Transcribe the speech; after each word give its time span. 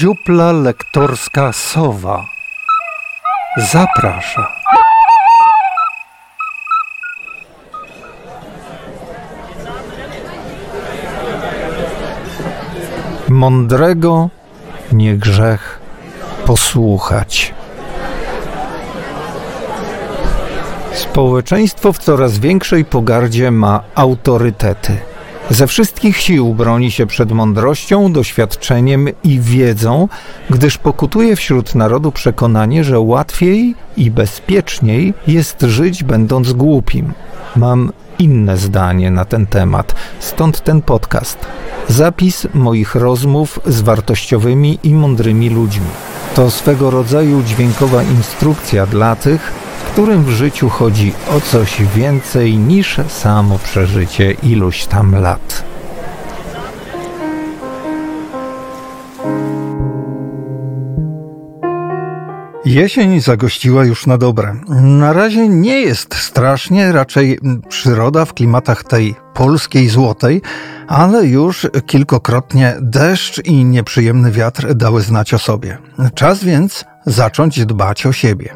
Dziupla 0.00 0.52
lektorska 0.52 1.52
Sowa 1.52 2.26
zaprasza. 3.56 4.52
Mądrego 13.28 14.28
nie 14.92 15.16
grzech 15.16 15.80
posłuchać. 16.46 17.54
Społeczeństwo 20.92 21.92
w 21.92 21.98
coraz 21.98 22.38
większej 22.38 22.84
pogardzie 22.84 23.50
ma 23.50 23.80
autorytety. 23.94 25.09
Ze 25.50 25.66
wszystkich 25.66 26.16
sił 26.16 26.54
broni 26.54 26.90
się 26.90 27.06
przed 27.06 27.32
mądrością, 27.32 28.12
doświadczeniem 28.12 29.08
i 29.24 29.40
wiedzą, 29.40 30.08
gdyż 30.50 30.78
pokutuje 30.78 31.36
wśród 31.36 31.74
narodu 31.74 32.12
przekonanie, 32.12 32.84
że 32.84 33.00
łatwiej 33.00 33.74
i 33.96 34.10
bezpieczniej 34.10 35.14
jest 35.26 35.62
żyć 35.62 36.04
będąc 36.04 36.52
głupim. 36.52 37.12
Mam 37.56 37.92
inne 38.18 38.56
zdanie 38.56 39.10
na 39.10 39.24
ten 39.24 39.46
temat, 39.46 39.94
stąd 40.20 40.60
ten 40.60 40.82
podcast. 40.82 41.38
Zapis 41.88 42.46
moich 42.54 42.94
rozmów 42.94 43.60
z 43.66 43.80
wartościowymi 43.80 44.78
i 44.82 44.94
mądrymi 44.94 45.50
ludźmi. 45.50 45.86
To 46.34 46.50
swego 46.50 46.90
rodzaju 46.90 47.42
dźwiękowa 47.42 48.02
instrukcja 48.02 48.86
dla 48.86 49.16
tych, 49.16 49.52
którym 49.92 50.24
w 50.24 50.30
życiu 50.30 50.68
chodzi 50.68 51.12
o 51.36 51.40
coś 51.40 51.82
więcej 51.82 52.58
niż 52.58 53.00
samo 53.08 53.58
przeżycie 53.58 54.32
iluś 54.42 54.86
tam 54.86 55.14
lat. 55.14 55.64
Jesień 62.64 63.20
zagościła 63.20 63.84
już 63.84 64.06
na 64.06 64.18
dobre. 64.18 64.56
Na 64.82 65.12
razie 65.12 65.48
nie 65.48 65.80
jest 65.80 66.14
strasznie, 66.14 66.92
raczej 66.92 67.38
przyroda 67.68 68.24
w 68.24 68.34
klimatach 68.34 68.84
tej 68.84 69.14
polskiej 69.34 69.88
złotej, 69.88 70.42
ale 70.88 71.26
już 71.26 71.66
kilkokrotnie 71.86 72.76
deszcz 72.80 73.44
i 73.44 73.64
nieprzyjemny 73.64 74.32
wiatr 74.32 74.74
dały 74.74 75.02
znać 75.02 75.34
o 75.34 75.38
sobie. 75.38 75.78
Czas 76.14 76.44
więc 76.44 76.84
zacząć 77.06 77.66
dbać 77.66 78.06
o 78.06 78.12
siebie. 78.12 78.54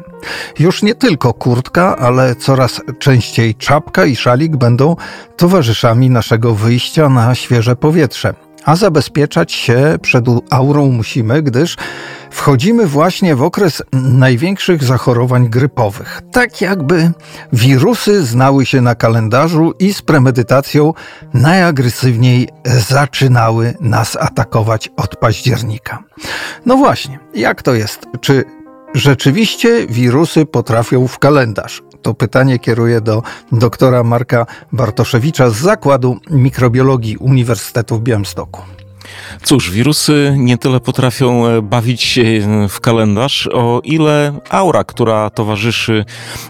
Już 0.59 0.83
nie 0.83 0.95
tylko 0.95 1.33
kurtka, 1.33 1.97
ale 1.97 2.35
coraz 2.35 2.81
częściej 2.99 3.55
czapka 3.55 4.05
i 4.05 4.15
szalik 4.15 4.55
będą 4.55 4.95
towarzyszami 5.37 6.09
naszego 6.09 6.55
wyjścia 6.55 7.09
na 7.09 7.35
świeże 7.35 7.75
powietrze. 7.75 8.44
A 8.65 8.75
zabezpieczać 8.75 9.53
się 9.53 9.97
przed 10.01 10.25
aurą 10.49 10.91
musimy, 10.91 11.41
gdyż 11.41 11.75
wchodzimy 12.31 12.87
właśnie 12.87 13.35
w 13.35 13.43
okres 13.43 13.83
największych 13.93 14.83
zachorowań 14.83 15.49
grypowych. 15.49 16.21
Tak 16.31 16.61
jakby 16.61 17.11
wirusy 17.53 18.25
znały 18.25 18.65
się 18.65 18.81
na 18.81 18.95
kalendarzu 18.95 19.73
i 19.79 19.93
z 19.93 20.01
premedytacją 20.01 20.93
najagresywniej 21.33 22.49
zaczynały 22.65 23.73
nas 23.79 24.15
atakować 24.15 24.89
od 24.97 25.15
października. 25.15 26.03
No 26.65 26.77
właśnie, 26.77 27.19
jak 27.33 27.61
to 27.61 27.73
jest? 27.73 28.05
Czy 28.21 28.43
rzeczywiście 28.93 29.87
wirusy 29.87 30.45
potrafią 30.45 31.07
w 31.07 31.19
kalendarz? 31.19 31.81
To 32.05 32.13
pytanie 32.13 32.59
kieruję 32.59 33.01
do 33.01 33.23
doktora 33.51 34.03
Marka 34.03 34.45
Bartoszewicza 34.71 35.49
z 35.49 35.55
Zakładu 35.55 36.17
Mikrobiologii 36.31 37.17
Uniwersytetu 37.17 37.97
w 37.97 38.01
Białymstoku. 38.01 38.61
Cóż, 39.43 39.71
wirusy 39.71 40.35
nie 40.37 40.57
tyle 40.57 40.79
potrafią 40.79 41.47
e, 41.47 41.61
bawić 41.61 42.03
się 42.03 42.21
e, 42.21 42.67
w 42.67 42.79
kalendarz, 42.79 43.49
o 43.53 43.81
ile 43.83 44.33
aura, 44.49 44.83
która 44.83 45.29
towarzyszy 45.29 46.05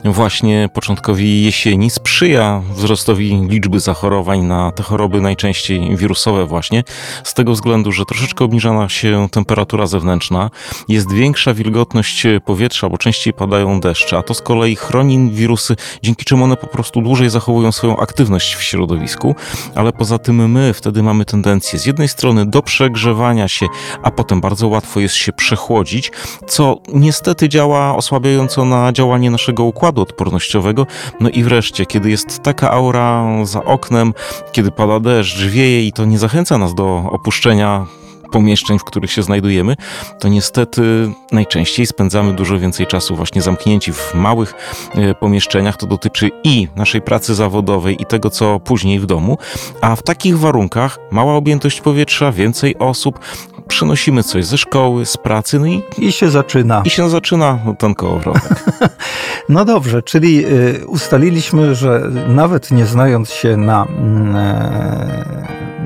właśnie 0.06 0.70
początkowi 0.74 1.44
jesieni, 1.44 1.90
sprzyja 1.90 2.62
wzrostowi 2.76 3.48
liczby 3.50 3.80
zachorowań 3.80 4.42
na 4.42 4.72
te 4.72 4.84
choroby 4.84 5.22
najczęściej 5.22 5.98
wirusowe 5.98 6.46
właśnie, 6.46 6.84
z 7.24 7.34
tego 7.34 7.52
względu, 7.52 7.92
że 7.92 8.06
troszeczkę 8.06 8.46
obniżana 8.46 8.90
się 8.90 9.28
temperatura 9.32 9.88
zewnętrzna, 9.88 10.50
jest 10.88 11.14
większa 11.14 11.54
wilgotność 11.54 12.24
powietrza, 12.46 12.90
bo 12.90 12.98
częściej 12.98 13.34
padają 13.34 13.80
deszcze, 13.80 14.18
a 14.18 14.24
to 14.24 14.34
z 14.34 14.42
kolei 14.42 14.76
chroni 14.76 15.32
wirusy, 15.32 15.76
dzięki 16.04 16.26
czemu 16.26 16.44
one 16.44 16.58
po 16.58 16.68
prostu 16.68 17.02
dłużej 17.02 17.30
zachowują 17.30 17.72
swoją 17.72 17.98
aktywność 17.98 18.56
w 18.56 18.64
środowisku, 18.64 19.36
ale 19.76 19.94
poza 19.94 20.20
tym 20.20 20.52
my 20.52 20.74
wtedy 20.74 21.04
mamy 21.04 21.26
tendencję 21.26 21.80
z 21.80 21.86
jednej 21.86 22.08
strony 22.08 22.45
do 22.46 22.62
przegrzewania 22.62 23.48
się, 23.48 23.66
a 24.04 24.12
potem 24.12 24.42
bardzo 24.42 24.68
łatwo 24.68 25.00
jest 25.00 25.16
się 25.16 25.34
przechłodzić, 25.34 26.12
co 26.48 26.78
niestety 26.94 27.50
działa 27.50 27.96
osłabiająco 27.96 28.66
na 28.66 28.94
działanie 28.94 29.32
naszego 29.32 29.64
układu 29.64 30.02
odpornościowego. 30.02 30.88
No 31.20 31.30
i 31.30 31.44
wreszcie, 31.44 31.86
kiedy 31.86 32.10
jest 32.10 32.44
taka 32.44 32.72
aura 32.72 33.26
za 33.44 33.64
oknem, 33.64 34.14
kiedy 34.52 34.72
pada 34.72 35.00
deszcz, 35.00 35.38
wieje 35.38 35.88
i 35.88 35.94
to 35.94 36.06
nie 36.06 36.20
zachęca 36.20 36.58
nas 36.58 36.76
do 36.76 37.10
opuszczenia 37.12 37.86
pomieszczeń, 38.32 38.80
w 38.80 38.84
których 38.84 39.12
się 39.12 39.24
znajdujemy, 39.24 39.76
to 40.20 40.28
niestety 40.28 41.12
najczęściej 41.32 41.86
spędzamy 41.86 42.34
dużo 42.34 42.60
więcej 42.60 42.88
czasu 42.88 43.16
właśnie 43.16 43.42
zamknięci 43.42 43.94
w 43.94 44.14
małych 44.14 44.54
e, 44.96 45.16
pomieszczeniach. 45.16 45.78
To 45.78 45.88
dotyczy 45.88 46.30
i 46.44 46.68
naszej 46.76 47.02
pracy 47.02 47.36
zawodowej, 47.36 48.02
i 48.02 48.06
tego, 48.06 48.30
co 48.30 48.60
później 48.60 49.00
w 49.00 49.06
domu. 49.06 49.38
A 49.82 49.96
w 49.96 50.04
takich 50.04 50.40
warunkach 50.40 51.00
mała 51.12 51.36
objętość 51.36 51.82
powietrza, 51.82 52.32
więcej 52.32 52.78
osób, 52.78 53.20
przynosimy 53.68 54.24
coś 54.24 54.46
ze 54.46 54.58
szkoły, 54.58 55.06
z 55.06 55.18
pracy, 55.18 55.60
no 55.60 55.66
i, 55.66 55.84
I 55.98 56.12
się 56.12 56.30
zaczyna. 56.30 56.82
I 56.86 56.90
się 56.90 57.10
zaczyna 57.10 57.60
ten 57.80 57.96
kołowrotek. 57.96 58.66
no 59.50 59.66
dobrze, 59.66 60.04
czyli 60.04 60.46
y, 60.46 60.88
ustaliliśmy, 60.88 61.76
że 61.76 62.12
nawet 62.28 62.72
nie 62.72 62.86
znając 62.86 63.30
się 63.30 63.58
na 63.58 63.86
mm, 63.86 64.36
e, 64.36 65.35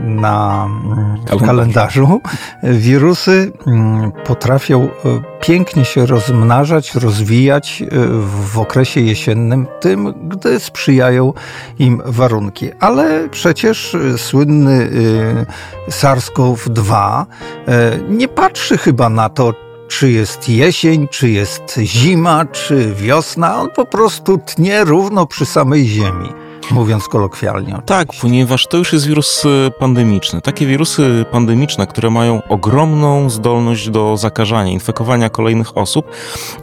na 0.04 0.68
kalendarzu. 1.46 2.22
Wirusy 2.64 3.52
mm, 3.68 4.12
potrafią 4.12 4.84
e, 4.84 4.90
pięknie 5.42 5.86
się 5.86 6.06
rozmnażać, 6.06 6.96
rozwijać 6.96 7.82
e, 7.82 7.86
w 8.52 8.60
okresie 8.60 9.02
jesiennym, 9.02 9.68
tym, 9.80 10.14
gdy 10.30 10.60
sprzyjają 10.60 11.34
im 11.80 12.02
warunki. 12.06 12.70
Ale 12.80 13.30
przecież 13.30 13.96
e, 13.96 14.18
słynny 14.18 14.90
SARS-CoV-2 15.90 17.26
nie 18.10 18.28
patrzy 18.28 18.78
chyba 18.78 19.10
na 19.10 19.30
to, 19.30 19.54
czy 19.88 20.12
jest 20.12 20.50
jesień, 20.50 21.08
czy 21.08 21.30
jest 21.30 21.80
zima, 21.80 22.46
czy 22.46 22.94
wiosna. 22.96 23.62
On 23.62 23.70
po 23.70 23.86
prostu 23.86 24.38
tnie 24.38 24.84
równo 24.84 25.26
przy 25.26 25.46
samej 25.46 25.86
ziemi 25.86 26.30
mówiąc 26.72 27.08
kolokwialnie. 27.08 27.68
Oczywiście. 27.68 27.86
Tak, 27.86 28.08
ponieważ 28.22 28.68
to 28.68 28.78
już 28.78 28.94
jest 28.94 29.08
wirus 29.08 29.46
e, 29.46 29.72
pandemiczny. 29.72 30.42
Takie 30.42 30.66
wirusy 30.66 31.26
pandemiczne, 31.32 31.88
które 31.88 32.10
mają 32.10 32.42
ogromną 32.50 33.30
zdolność 33.30 33.90
do 33.90 34.18
zakażania, 34.18 34.72
infekowania 34.72 35.30
kolejnych 35.30 35.78
osób, 35.78 36.12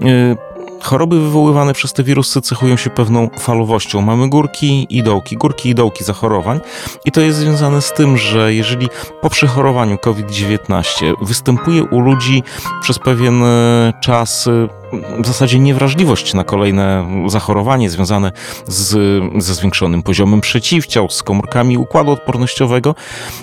e, 0.03 0.57
Choroby 0.87 1.21
wywoływane 1.21 1.73
przez 1.73 1.93
te 1.93 2.03
wirusy 2.03 2.41
cechują 2.41 2.77
się 2.77 2.91
pewną 2.91 3.29
falowością. 3.39 4.01
Mamy 4.03 4.29
górki 4.29 4.87
i 4.91 5.03
dołki, 5.03 5.37
górki 5.37 5.69
i 5.69 5.75
dołki 5.75 6.05
zachorowań 6.05 6.61
i 7.05 7.13
to 7.13 7.21
jest 7.21 7.39
związane 7.39 7.83
z 7.83 7.93
tym, 7.93 8.17
że 8.17 8.55
jeżeli 8.55 8.89
po 9.21 9.31
przechorowaniu 9.31 9.99
COVID-19 9.99 11.15
występuje 11.23 11.85
u 11.85 12.01
ludzi 12.01 12.43
przez 12.81 12.99
pewien 12.99 13.43
e, 13.43 13.93
czas 14.01 14.49
w 15.19 15.27
zasadzie 15.27 15.59
niewrażliwość 15.59 16.35
na 16.35 16.45
kolejne 16.45 17.07
zachorowanie 17.27 17.91
związane 17.91 18.33
z, 18.67 18.97
ze 19.43 19.55
zwiększonym 19.55 20.03
poziomem 20.03 20.41
przeciwciał, 20.41 21.11
z 21.11 21.23
komórkami 21.23 21.79
układu 21.79 22.11
odpornościowego, 22.13 22.95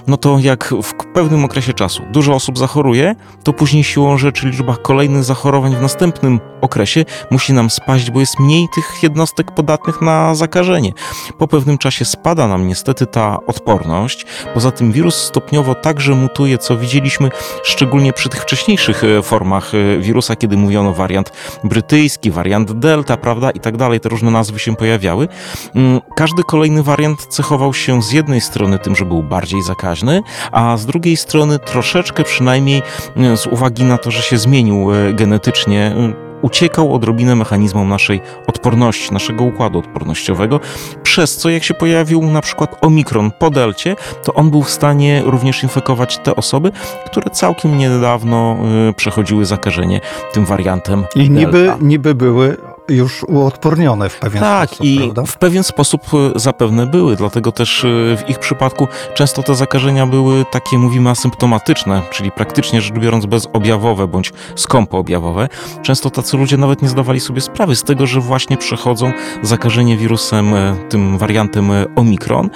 no 0.08 0.18
to 0.18 0.40
jak 0.40 0.74
w 0.84 0.94
pewnym 1.14 1.46
okresie 1.46 1.74
czasu 1.74 2.04
dużo 2.12 2.34
osób 2.34 2.58
zachoruje, 2.58 3.16
to 3.44 3.54
później 3.54 3.84
siłą 3.84 4.18
rzeczy 4.18 4.50
liczba 4.50 4.76
kolejnych 4.76 5.24
zachorowań 5.24 5.76
w 5.76 5.82
następnym 5.82 6.40
okresie 6.62 7.06
musi 7.32 7.54
nam 7.54 7.70
spaść, 7.70 8.12
bo 8.12 8.20
jest 8.20 8.40
mniej 8.40 8.68
tych 8.76 9.04
jednostek 9.04 9.52
podatnych 9.52 10.02
na 10.02 10.36
zakażenie. 10.36 10.92
Po 11.38 11.48
pewnym 11.48 11.78
czasie 11.78 12.06
spada 12.06 12.48
nam 12.48 12.68
niestety 12.68 13.06
ta 13.06 13.38
odporność. 13.48 14.26
Poza 14.54 14.72
tym 14.72 14.92
wirus 14.92 15.16
stopniowo 15.16 15.76
także 15.76 16.16
mutuje, 16.16 16.58
co 16.58 16.78
widzieliśmy 16.78 17.30
szczególnie 17.64 18.14
przy 18.14 18.30
tych 18.30 18.42
wcześniejszych 18.42 19.04
e, 19.04 19.22
formach 19.22 19.72
e, 19.76 20.00
wirusa, 20.00 20.36
kiedy 20.36 20.58
mówiono 20.58 20.94
wariant 20.94 21.32
brytyjski, 21.64 22.32
wariant 22.32 22.72
Delta, 22.72 23.18
prawda, 23.18 23.52
i 23.52 23.60
tak 23.60 23.78
dalej, 23.78 24.00
te 24.00 24.10
różne 24.10 24.32
nazwy 24.32 24.60
się 24.60 24.76
pojawiały. 24.76 25.28
Mm, 25.76 26.02
każdy 26.16 26.44
kolejny 26.44 26.84
wariant 26.84 27.26
cechował 27.26 27.74
się 27.74 28.02
z 28.02 28.12
jednej 28.12 28.42
strony 28.42 28.80
tym, 28.80 28.96
że 28.96 29.06
był 29.06 29.24
bardziej 29.24 29.64
zakaźny, 29.64 30.22
a 30.52 30.78
z 30.78 30.86
drugiej 30.86 31.18
strony 31.18 31.60
troszeczkę 31.60 32.24
przynajmniej 32.24 32.82
mm, 33.16 33.38
z 33.38 33.48
uwagi 33.48 33.84
na 33.84 33.98
to, 33.98 34.12
że 34.12 34.22
się 34.22 34.38
zmienił 34.38 34.94
e, 34.94 35.14
genetycznie, 35.14 35.86
mm, 35.86 36.33
uciekał 36.44 36.94
odrobinę 36.94 37.36
mechanizmom 37.36 37.90
naszej 37.90 38.22
odporności, 38.48 39.14
naszego 39.14 39.44
układu 39.44 39.80
odpornościowego, 39.80 40.60
przez 41.04 41.38
co 41.38 41.50
jak 41.50 41.64
się 41.64 41.74
pojawił 41.74 42.22
na 42.22 42.42
przykład 42.42 42.78
omikron 42.82 43.32
po 43.32 43.50
delcie, 43.50 43.96
to 44.24 44.34
on 44.34 44.50
był 44.50 44.64
w 44.64 44.70
stanie 44.70 45.22
również 45.26 45.64
infekować 45.64 46.18
te 46.18 46.36
osoby, 46.36 46.72
które 47.06 47.30
całkiem 47.30 47.78
niedawno 47.78 48.58
y, 48.90 48.94
przechodziły 48.94 49.46
zakażenie 49.46 50.02
tym 50.34 50.46
wariantem. 50.46 51.04
I 51.16 51.30
niby, 51.30 51.74
niby 51.82 52.16
były 52.16 52.58
już 52.90 53.24
uodpornione 53.24 54.10
w 54.10 54.20
pewien 54.20 54.42
tak, 54.42 54.70
sposób. 54.70 54.86
Tak, 54.86 54.88
i 54.88 54.98
prawda? 54.98 55.24
w 55.26 55.38
pewien 55.38 55.64
sposób 55.64 56.02
e, 56.36 56.40
zapewne 56.40 56.86
były, 56.86 57.16
dlatego 57.16 57.52
też 57.52 57.86
e, 57.86 57.88
w 58.18 58.30
ich 58.30 58.40
przypadku 58.40 58.88
często 59.14 59.44
te 59.44 59.56
zakażenia 59.56 60.08
były 60.08 60.46
takie, 60.52 60.78
mówimy, 60.78 61.10
asymptomatyczne, 61.10 62.02
czyli 62.12 62.32
praktycznie 62.32 62.82
rzecz 62.82 62.94
biorąc 62.94 63.26
bezobjawowe 63.26 64.08
bądź 64.08 64.34
skąpo 64.56 64.98
objawowe. 64.98 65.50
Często 65.82 66.10
tacy 66.10 66.38
ludzie 66.38 66.58
nawet 66.58 66.82
nie 66.82 66.90
zdawali 66.90 67.20
sobie 67.20 67.42
sprawy 67.42 67.76
z 67.76 67.84
tego, 67.84 68.08
że 68.08 68.20
właśnie 68.20 68.58
przechodzą 68.58 69.12
zakażenie 69.42 69.98
wirusem, 69.98 70.54
e, 70.54 70.76
tym 70.90 71.18
wariantem 71.18 71.72
Omikron, 71.96 72.50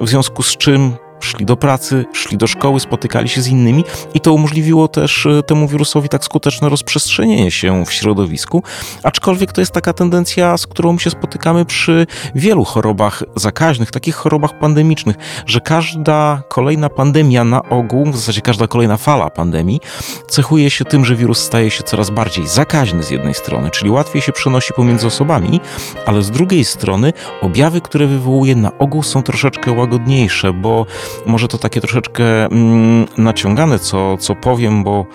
w 0.00 0.08
związku 0.08 0.42
z 0.42 0.56
czym 0.56 0.92
szli 1.20 1.46
do 1.46 1.56
pracy, 1.56 2.04
szli 2.12 2.36
do 2.36 2.46
szkoły, 2.46 2.80
spotykali 2.80 3.28
się 3.28 3.42
z 3.42 3.48
innymi 3.48 3.84
i 4.14 4.20
to 4.20 4.32
umożliwiło 4.32 4.88
też 4.88 5.26
e, 5.26 5.42
temu 5.42 5.68
wirusowi 5.68 6.08
tak 6.08 6.24
skuteczne 6.24 6.68
rozprzestrzenienie 6.68 7.50
się 7.50 7.84
w 7.86 7.92
środowisku. 7.92 8.62
Aczkolwiek 9.02 9.52
to 9.52 9.60
jest 9.60 9.72
taka 9.72 9.92
tendencja, 9.92 10.56
z 10.56 10.66
którą 10.66 10.98
się 10.98 11.10
spotykamy 11.10 11.64
przy 11.64 12.06
wielu 12.34 12.64
chorobach 12.64 13.22
zakaźnych, 13.36 13.90
takich 13.90 14.14
chorobach 14.14 14.58
pandemicznych, 14.58 15.16
że 15.46 15.60
każda 15.60 16.42
kolejna 16.48 16.88
pandemia 16.88 17.44
na 17.44 17.62
ogół, 17.62 18.06
w 18.06 18.16
zasadzie 18.16 18.40
każda 18.40 18.66
kolejna 18.66 18.96
fala 18.96 19.30
pandemii, 19.30 19.80
cechuje 20.28 20.70
się 20.70 20.84
tym, 20.84 21.04
że 21.04 21.16
wirus 21.16 21.38
staje 21.38 21.70
się 21.70 21.82
coraz 21.82 22.10
bardziej 22.10 22.46
zakaźny 22.46 23.02
z 23.02 23.10
jednej 23.10 23.34
strony, 23.34 23.70
czyli 23.70 23.90
łatwiej 23.90 24.22
się 24.22 24.32
przenosi 24.32 24.72
pomiędzy 24.72 25.06
osobami, 25.06 25.60
ale 26.06 26.22
z 26.22 26.30
drugiej 26.30 26.64
strony 26.64 27.12
objawy, 27.42 27.80
które 27.80 28.06
wywołuje 28.06 28.56
na 28.56 28.78
ogół 28.78 29.02
są 29.02 29.22
troszeczkę 29.22 29.72
łagodniejsze, 29.72 30.52
bo 30.52 30.86
może 31.26 31.48
to 31.48 31.58
takie 31.58 31.80
troszeczkę 31.80 32.46
mm, 32.46 33.06
naciągane, 33.16 33.78
co, 33.78 34.16
co 34.16 34.34
powiem, 34.34 34.84
bo 34.84 35.06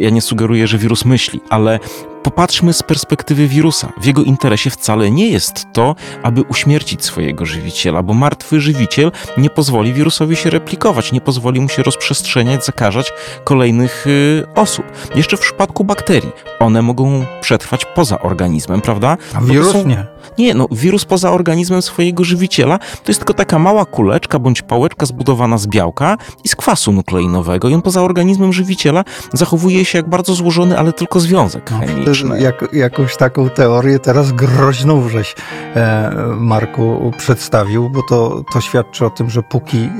ja 0.00 0.10
nie 0.10 0.22
sugeruję, 0.22 0.66
że 0.66 0.78
wirus 0.78 1.04
myśli, 1.04 1.40
ale 1.48 1.80
Popatrzmy 2.22 2.72
z 2.72 2.82
perspektywy 2.82 3.48
wirusa. 3.48 3.92
W 4.00 4.04
jego 4.04 4.22
interesie 4.22 4.70
wcale 4.70 5.10
nie 5.10 5.28
jest 5.28 5.66
to, 5.72 5.94
aby 6.22 6.42
uśmiercić 6.42 7.04
swojego 7.04 7.46
żywiciela, 7.46 8.02
bo 8.02 8.14
martwy 8.14 8.60
żywiciel 8.60 9.12
nie 9.38 9.50
pozwoli 9.50 9.92
wirusowi 9.92 10.36
się 10.36 10.50
replikować, 10.50 11.12
nie 11.12 11.20
pozwoli 11.20 11.60
mu 11.60 11.68
się 11.68 11.82
rozprzestrzeniać, 11.82 12.64
zakażać 12.64 13.12
kolejnych 13.44 14.06
y, 14.06 14.46
osób. 14.54 14.84
Jeszcze 15.14 15.36
w 15.36 15.40
przypadku 15.40 15.84
bakterii, 15.84 16.32
one 16.58 16.82
mogą 16.82 17.24
przetrwać 17.40 17.84
poza 17.84 18.20
organizmem, 18.20 18.80
prawda? 18.80 19.16
A 19.34 19.40
wirus 19.40 19.72
są... 19.72 19.86
nie. 19.86 20.04
Nie, 20.38 20.54
no 20.54 20.68
wirus 20.70 21.04
poza 21.04 21.32
organizmem 21.32 21.82
swojego 21.82 22.24
żywiciela 22.24 22.78
to 22.78 23.08
jest 23.08 23.20
tylko 23.20 23.34
taka 23.34 23.58
mała 23.58 23.84
kuleczka 23.84 24.38
bądź 24.38 24.62
pałeczka 24.62 25.06
zbudowana 25.06 25.58
z 25.58 25.66
białka 25.66 26.16
i 26.44 26.48
z 26.48 26.56
kwasu 26.56 26.92
nukleinowego 26.92 27.68
i 27.68 27.74
on 27.74 27.82
poza 27.82 28.02
organizmem 28.02 28.52
żywiciela 28.52 29.04
zachowuje 29.32 29.84
się 29.84 29.98
jak 29.98 30.08
bardzo 30.08 30.34
złożony, 30.34 30.78
ale 30.78 30.92
tylko 30.92 31.20
związek 31.20 31.70
no, 32.06 32.07
Jak, 32.38 32.68
jakąś 32.72 33.16
taką 33.16 33.50
teorię 33.50 33.98
teraz 33.98 34.32
groźną 34.32 35.08
żeś 35.08 35.34
e, 35.74 36.12
Marku 36.36 37.12
przedstawił, 37.18 37.90
bo 37.90 38.02
to, 38.02 38.44
to 38.52 38.60
świadczy 38.60 39.06
o 39.06 39.10
tym, 39.10 39.30
że 39.30 39.42
póki 39.42 39.78
e, 39.78 39.90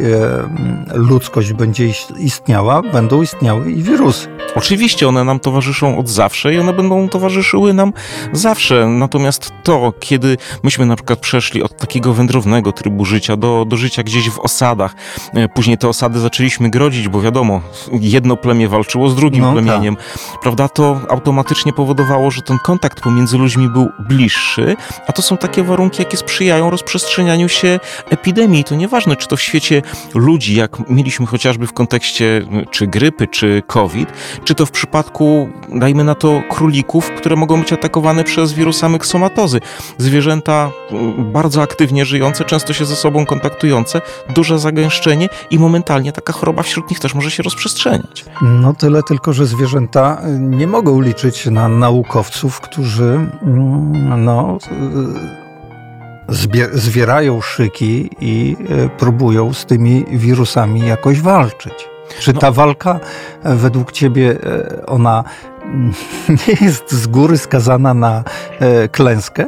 ludzkość 0.95 1.53
będzie 1.53 1.93
istniała, 2.19 2.83
będą 2.83 3.23
istniały 3.23 3.73
i 3.73 3.83
wirusy. 3.83 4.29
Oczywiście 4.55 5.09
one 5.09 5.25
nam 5.25 5.41
towarzyszą 5.41 5.99
od 5.99 6.09
zawsze 6.09 6.55
i 6.55 6.59
one 6.59 6.73
będą 6.73 7.09
towarzyszyły 7.09 7.75
nam 7.75 7.93
zawsze. 8.33 8.87
Natomiast 8.87 9.53
to, 9.63 9.93
kiedy 10.01 10.37
myśmy 10.63 10.87
na 10.87 10.97
przykład 10.97 11.19
przeszli 11.19 11.63
od 11.63 11.77
takiego 11.77 12.15
wędrownego 12.15 12.73
trybu 12.73 13.05
życia 13.05 13.37
do, 13.37 13.65
do 13.69 13.77
życia 13.77 14.03
gdzieś 14.03 14.31
w 14.31 14.39
osadach, 14.39 14.95
e, 15.35 15.49
później 15.49 15.79
te 15.79 15.89
osady 15.89 16.21
zaczęliśmy 16.21 16.71
grodzić, 16.71 17.09
bo 17.09 17.21
wiadomo, 17.21 17.61
jedno 17.93 18.37
plemię 18.37 18.69
walczyło 18.69 19.09
z 19.09 19.17
drugim 19.17 19.43
no, 19.43 19.53
plemieniem, 19.53 19.97
tak. 19.97 20.41
prawda? 20.43 20.69
To 20.69 21.01
automatycznie 21.09 21.73
powodowało, 21.99 22.31
że 22.31 22.43
ten 22.43 22.59
kontakt 22.59 23.01
pomiędzy 23.01 23.39
ludźmi 23.39 23.69
był 23.69 23.89
bliższy, 23.99 24.77
a 25.07 25.13
to 25.13 25.23
są 25.23 25.37
takie 25.37 25.63
warunki, 25.63 26.03
jakie 26.03 26.17
sprzyjają 26.17 26.71
rozprzestrzenianiu 26.71 27.49
się 27.49 27.81
epidemii. 28.11 28.65
To 28.65 28.75
nieważne, 28.75 29.17
czy 29.17 29.29
to 29.29 29.37
w 29.37 29.43
świecie 29.43 29.83
ludzi, 30.15 30.55
jak 30.55 30.91
mieliśmy 30.91 31.27
chociażby 31.27 31.67
w 31.67 31.73
kontekście 31.73 32.43
czy 32.71 32.87
grypy, 32.87 33.27
czy 33.27 33.63
COVID, 33.67 34.13
czy 34.45 34.55
to 34.55 34.67
w 34.67 34.71
przypadku, 34.71 35.49
dajmy 35.69 36.05
na 36.05 36.15
to, 36.15 36.43
królików, 36.51 37.11
które 37.11 37.37
mogą 37.37 37.61
być 37.61 37.73
atakowane 37.73 38.25
przez 38.25 38.53
wirusa 38.53 38.89
myksomatozy. 38.89 39.61
Zwierzęta 39.99 40.71
bardzo 41.19 41.63
aktywnie 41.63 42.05
żyjące, 42.05 42.45
często 42.45 42.73
się 42.73 42.85
ze 42.85 42.97
sobą 42.97 43.27
kontaktujące, 43.27 44.01
duże 44.35 44.59
zagęszczenie 44.59 45.29
i 45.51 45.59
momentalnie 45.59 46.13
taka 46.13 46.33
choroba 46.33 46.63
wśród 46.63 46.91
nich 46.91 47.01
też 47.01 47.15
może 47.15 47.31
się 47.31 47.43
rozprzestrzeniać. 47.43 48.25
No 48.43 48.75
tyle 48.75 49.03
tylko, 49.03 49.33
że 49.33 49.47
zwierzęta 49.47 50.23
y, 50.27 50.39
nie 50.39 50.67
mogą 50.67 51.01
liczyć 51.01 51.47
na 51.47 51.69
naukowców, 51.89 52.61
którzy 52.61 53.05
mm, 53.43 54.25
no 54.25 54.59
y, 56.55 56.79
zbierają 56.79 57.41
szyki 57.41 58.11
i 58.21 58.57
y, 58.71 58.89
próbują 58.99 59.53
z 59.53 59.67
tymi 59.67 60.05
wirusami 60.11 60.89
jakoś 60.89 61.21
walczyć. 61.21 61.89
Czy 62.21 62.33
ta 62.33 62.47
no. 62.47 62.53
walka 62.53 63.01
e, 63.43 63.55
według 63.55 63.93
ciebie 63.93 64.37
e, 64.43 64.87
ona 64.87 65.25
nie 66.49 66.67
jest 66.67 66.93
z 66.93 67.07
góry 67.07 67.39
skazana 67.39 67.95
na 67.95 68.25
e, 68.61 68.89
klęskę? 68.89 69.47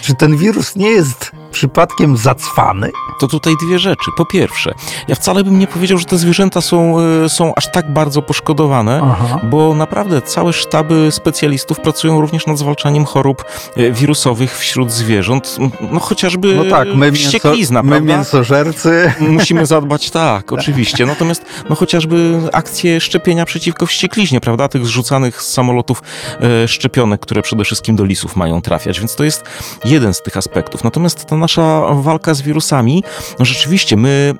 Czy 0.00 0.14
ten 0.14 0.36
wirus 0.36 0.76
nie 0.76 0.90
jest 0.90 1.32
przypadkiem 1.54 2.16
zacwany? 2.16 2.90
To 3.20 3.28
tutaj 3.28 3.54
dwie 3.66 3.78
rzeczy. 3.78 4.10
Po 4.16 4.24
pierwsze, 4.24 4.74
ja 5.08 5.14
wcale 5.14 5.44
bym 5.44 5.58
nie 5.58 5.66
powiedział, 5.66 5.98
że 5.98 6.04
te 6.04 6.18
zwierzęta 6.18 6.60
są, 6.60 7.00
e, 7.24 7.28
są 7.28 7.54
aż 7.54 7.72
tak 7.72 7.92
bardzo 7.92 8.22
poszkodowane, 8.22 9.00
Aha. 9.02 9.40
bo 9.42 9.74
naprawdę 9.74 10.22
całe 10.22 10.52
sztaby 10.52 11.08
specjalistów 11.10 11.80
pracują 11.80 12.20
również 12.20 12.46
nad 12.46 12.58
zwalczaniem 12.58 13.04
chorób 13.04 13.44
e, 13.76 13.90
wirusowych 13.90 14.58
wśród 14.58 14.92
zwierząt. 14.92 15.56
No 15.92 16.00
chociażby 16.00 16.54
no 16.54 16.64
tak, 16.70 16.88
my 16.94 17.12
wścieklizna, 17.12 17.82
mięso, 17.82 18.00
my 18.00 18.06
mięsożercy. 18.06 19.12
Musimy 19.20 19.66
zadbać, 19.66 20.10
tak, 20.10 20.52
oczywiście. 20.52 21.06
Natomiast 21.06 21.44
no 21.70 21.76
chociażby 21.76 22.40
akcje 22.52 23.00
szczepienia 23.00 23.44
przeciwko 23.44 23.86
wściekliźnie, 23.86 24.40
prawda, 24.40 24.68
tych 24.68 24.86
zrzucanych 24.86 25.42
z 25.42 25.52
samolotów 25.52 26.02
e, 26.40 26.68
szczepionek, 26.68 27.20
które 27.20 27.42
przede 27.42 27.64
wszystkim 27.64 27.96
do 27.96 28.04
lisów 28.04 28.36
mają 28.36 28.62
trafiać, 28.62 28.98
więc 28.98 29.14
to 29.14 29.24
jest 29.24 29.44
jeden 29.84 30.14
z 30.14 30.22
tych 30.22 30.36
aspektów. 30.36 30.84
Natomiast 30.84 31.24
ta 31.24 31.36
nasza 31.44 31.94
walka 31.94 32.34
z 32.34 32.42
wirusami, 32.42 33.04
no 33.38 33.44
rzeczywiście 33.44 33.96
my 33.96 34.34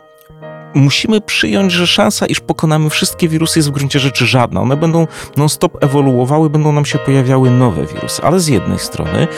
musimy 0.75 1.21
przyjąć, 1.21 1.73
że 1.73 1.87
szansa, 1.87 2.27
iż 2.27 2.41
pokonamy 2.41 2.91
wszystkie 2.91 3.29
wirusy 3.29 3.59
jest 3.59 3.69
w 3.69 3.73
gruncie 3.73 3.99
rzeczy 3.99 4.27
żadna. 4.27 4.61
One 4.61 4.77
będą 4.77 5.07
non-stop 5.37 5.85
ewoluowały, 5.85 6.51
będą 6.51 6.73
nam 6.73 6.85
się 6.85 6.99
pojawiały 6.99 7.51
nowe 7.51 7.87
wirusy. 7.87 8.23
Ale 8.23 8.41
z 8.41 8.49
jednej 8.49 8.79
strony 8.79 9.29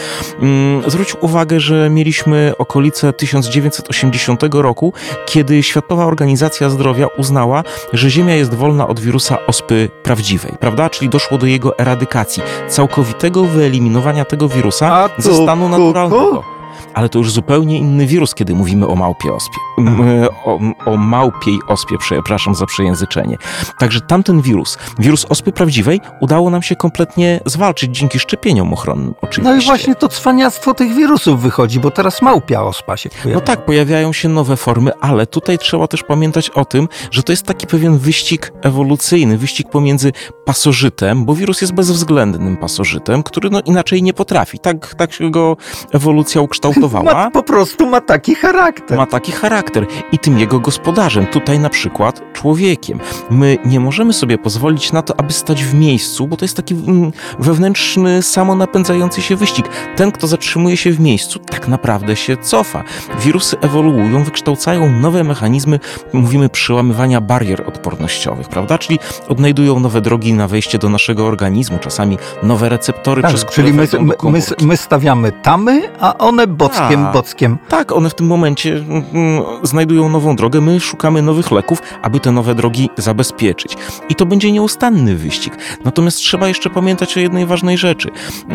mm, 0.40 0.90
zwróć 0.90 1.14
uwagę, 1.20 1.60
że 1.60 1.90
mieliśmy 1.90 2.52
okolice 2.58 3.12
1980 3.12 4.42
roku, 4.52 4.92
kiedy 5.26 5.62
Światowa 5.62 6.04
Organizacja 6.04 6.70
Zdrowia 6.70 7.06
uznała, 7.06 7.64
że 7.92 8.10
Ziemia 8.10 8.34
jest 8.34 8.54
wolna 8.54 8.88
od 8.88 9.00
wirusa 9.00 9.46
ospy 9.46 9.90
prawdziwej, 10.02 10.52
prawda? 10.60 10.90
Czyli 10.90 11.08
doszło 11.08 11.38
do 11.38 11.46
jego 11.46 11.78
eradykacji, 11.78 12.42
całkowitego 12.68 13.44
wyeliminowania 13.44 14.24
tego 14.24 14.48
wirusa 14.48 15.08
ze 15.18 15.34
stanu 15.34 15.68
naturalnego 15.68 16.55
ale 16.96 17.08
to 17.08 17.18
już 17.18 17.32
zupełnie 17.32 17.78
inny 17.78 18.06
wirus, 18.06 18.34
kiedy 18.34 18.54
mówimy 18.54 18.86
o 18.86 18.94
małpie 18.94 19.34
ospie. 19.34 19.56
E, 19.78 20.28
o, 20.44 20.60
o 20.86 20.96
małpiej 20.96 21.58
ospie, 21.68 21.98
przepraszam 21.98 22.54
za 22.54 22.66
przejęzyczenie. 22.66 23.36
Także 23.78 24.00
tamten 24.00 24.40
wirus, 24.40 24.78
wirus 24.98 25.24
ospy 25.24 25.52
prawdziwej, 25.52 26.00
udało 26.20 26.50
nam 26.50 26.62
się 26.62 26.76
kompletnie 26.76 27.40
zwalczyć 27.46 27.98
dzięki 27.98 28.18
szczepieniom 28.18 28.72
ochronnym 28.72 29.14
oczywiście. 29.20 29.42
No 29.42 29.62
i 29.62 29.64
właśnie 29.64 29.94
to 29.94 30.08
cwaniactwo 30.08 30.74
tych 30.74 30.94
wirusów 30.94 31.42
wychodzi, 31.42 31.80
bo 31.80 31.90
teraz 31.90 32.22
małpia 32.22 32.62
ospa 32.62 32.96
się 32.96 33.10
pojawia. 33.10 33.34
No 33.34 33.40
tak, 33.40 33.64
pojawiają 33.64 34.12
się 34.12 34.28
nowe 34.28 34.56
formy, 34.56 34.90
ale 35.00 35.26
tutaj 35.26 35.58
trzeba 35.58 35.88
też 35.88 36.02
pamiętać 36.02 36.50
o 36.50 36.64
tym, 36.64 36.88
że 37.10 37.22
to 37.22 37.32
jest 37.32 37.46
taki 37.46 37.66
pewien 37.66 37.98
wyścig 37.98 38.52
ewolucyjny, 38.62 39.38
wyścig 39.38 39.70
pomiędzy 39.70 40.12
pasożytem, 40.44 41.24
bo 41.24 41.34
wirus 41.34 41.60
jest 41.60 41.72
bezwzględnym 41.72 42.56
pasożytem, 42.56 43.22
który 43.22 43.50
no 43.50 43.60
inaczej 43.60 44.02
nie 44.02 44.12
potrafi. 44.12 44.58
Tak, 44.58 44.94
tak 44.94 45.10
go 45.30 45.56
ewolucja 45.92 46.40
ukształtowała 46.40 46.85
spowodowała. 46.88 47.24
Ma, 47.24 47.30
po 47.30 47.42
prostu 47.42 47.86
ma 47.86 48.00
taki 48.00 48.34
charakter. 48.34 48.98
Ma 48.98 49.06
taki 49.06 49.32
charakter 49.32 49.86
i 50.12 50.18
tym 50.18 50.38
jego 50.38 50.60
gospodarzem, 50.60 51.26
tutaj 51.26 51.58
na 51.58 51.68
przykład 51.68 52.32
człowiekiem. 52.32 53.00
My 53.30 53.58
nie 53.64 53.80
możemy 53.80 54.12
sobie 54.12 54.38
pozwolić 54.38 54.92
na 54.92 55.02
to, 55.02 55.20
aby 55.20 55.32
stać 55.32 55.64
w 55.64 55.74
miejscu, 55.74 56.26
bo 56.26 56.36
to 56.36 56.44
jest 56.44 56.56
taki 56.56 56.74
mm, 56.74 57.12
wewnętrzny, 57.38 58.22
samonapędzający 58.22 59.22
się 59.22 59.36
wyścig. 59.36 59.66
Ten, 59.96 60.12
kto 60.12 60.26
zatrzymuje 60.26 60.76
się 60.76 60.90
w 60.92 61.00
miejscu, 61.00 61.38
tak 61.38 61.68
naprawdę 61.68 62.16
się 62.16 62.36
cofa. 62.36 62.84
Wirusy 63.20 63.56
ewoluują, 63.60 64.24
wykształcają 64.24 64.90
nowe 64.90 65.24
mechanizmy, 65.24 65.80
mówimy, 66.12 66.48
przełamywania 66.48 67.20
barier 67.20 67.68
odpornościowych, 67.68 68.48
prawda? 68.48 68.78
Czyli 68.78 68.98
odnajdują 69.28 69.80
nowe 69.80 70.00
drogi 70.00 70.32
na 70.32 70.48
wejście 70.48 70.78
do 70.78 70.88
naszego 70.88 71.26
organizmu, 71.26 71.78
czasami 71.78 72.18
nowe 72.42 72.68
receptory, 72.68 73.22
tak, 73.22 73.28
przez 73.28 73.44
które 73.44 73.66
Czyli 73.66 73.76
my, 73.76 73.88
my, 74.22 74.42
my, 74.62 74.76
stawiamy 74.76 75.32
tamy, 75.32 75.82
a 76.00 76.18
one 76.18 76.46
bockiem, 76.80 77.04
Tak. 77.04 77.12
bockiem. 77.12 77.58
Tak, 77.68 77.92
one 77.92 78.10
w 78.10 78.14
tym 78.14 78.26
momencie 78.26 78.72
mm, 78.76 79.04
mm, 79.14 79.42
znajdują 79.62 80.08
nową 80.08 80.36
drogę. 80.36 80.60
My 80.60 80.80
szukamy 80.80 81.22
nowych 81.22 81.50
leków, 81.50 81.82
aby 82.02 82.20
te 82.20 82.32
nowe 82.32 82.54
drogi 82.54 82.90
zabezpieczyć. 82.96 83.76
I 84.08 84.14
to 84.14 84.26
będzie 84.26 84.52
nieustanny 84.52 85.16
wyścig. 85.16 85.56
Natomiast 85.84 86.18
trzeba 86.18 86.48
jeszcze 86.48 86.70
pamiętać 86.70 87.16
o 87.16 87.20
jednej 87.20 87.46
ważnej 87.46 87.78
rzeczy. 87.78 88.08
E, 88.08 88.52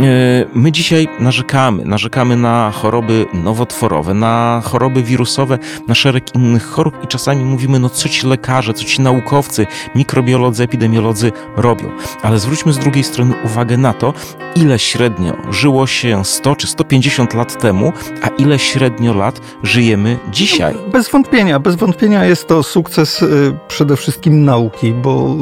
My 0.54 0.72
dzisiaj 0.72 1.08
narzekamy, 1.20 1.86
narzekamy 1.86 2.36
na 2.38 2.72
choroby 2.72 3.26
nowotworowe, 3.34 4.14
na 4.14 4.62
choroby 4.66 5.04
wirusowe, 5.04 5.60
na 5.88 5.96
szereg 5.96 6.36
innych 6.36 6.66
chorób 6.68 7.04
i 7.04 7.08
czasami 7.08 7.44
mówimy, 7.46 7.80
no 7.80 7.90
co 7.90 8.10
ci 8.10 8.28
lekarze, 8.28 8.74
co 8.74 8.84
ci 8.84 9.02
naukowcy, 9.02 9.68
mikrobiolodzy, 9.96 10.64
epidemiolodzy 10.64 11.32
robią. 11.58 11.90
Ale 12.24 12.40
zwróćmy 12.40 12.74
z 12.74 12.78
drugiej 12.78 13.04
strony 13.04 13.34
uwagę 13.46 13.78
na 13.78 13.94
to, 13.94 14.14
ile 14.56 14.80
średnio 14.80 15.34
żyło 15.50 15.88
się 15.88 16.26
100 16.26 16.56
czy 16.56 16.68
150 16.68 17.34
lat 17.34 17.62
temu, 17.62 17.94
a 18.22 18.28
ile 18.28 18.60
średnio 18.60 19.14
lat 19.14 19.42
żyjemy 19.64 20.20
dzisiaj. 20.32 20.76
Bez 20.92 21.10
wątpienia, 21.10 21.60
bez 21.60 21.76
wątpienia 21.76 22.26
jest 22.26 22.48
to 22.48 22.64
sukces 22.64 23.22
y, 23.22 23.54
przede 23.68 23.96
wszystkim 23.96 24.46
nauki, 24.46 24.94
bo 24.94 25.36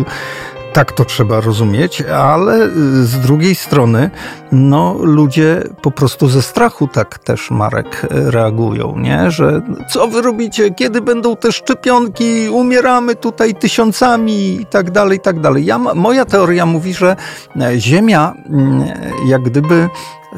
y, 0.00 0.74
tak 0.74 0.92
to 0.92 1.04
trzeba 1.04 1.40
rozumieć, 1.40 2.02
ale 2.02 2.66
y, 2.66 2.70
z 3.06 3.20
drugiej 3.20 3.54
strony, 3.54 4.10
no 4.52 4.96
ludzie 5.00 5.62
po 5.82 5.90
prostu 5.90 6.28
ze 6.28 6.42
strachu 6.42 6.88
tak 6.88 7.18
też, 7.18 7.50
Marek, 7.50 8.06
reagują, 8.10 8.98
nie? 8.98 9.30
Że 9.30 9.62
co 9.90 10.08
wy 10.08 10.22
robicie, 10.22 10.70
kiedy 10.70 11.00
będą 11.00 11.36
te 11.36 11.52
szczepionki, 11.52 12.48
umieramy 12.48 13.14
tutaj 13.14 13.54
tysiącami 13.54 14.60
i 14.60 14.66
tak 14.66 14.90
dalej, 14.90 15.18
i 15.18 15.20
tak 15.20 15.40
dalej. 15.40 15.64
Ja, 15.64 15.78
moja 15.78 16.24
teoria 16.24 16.66
mówi, 16.66 16.94
że 16.94 17.16
e, 17.60 17.80
Ziemia 17.80 18.34
mm, 18.50 18.84
jak 19.26 19.42
gdyby 19.42 19.88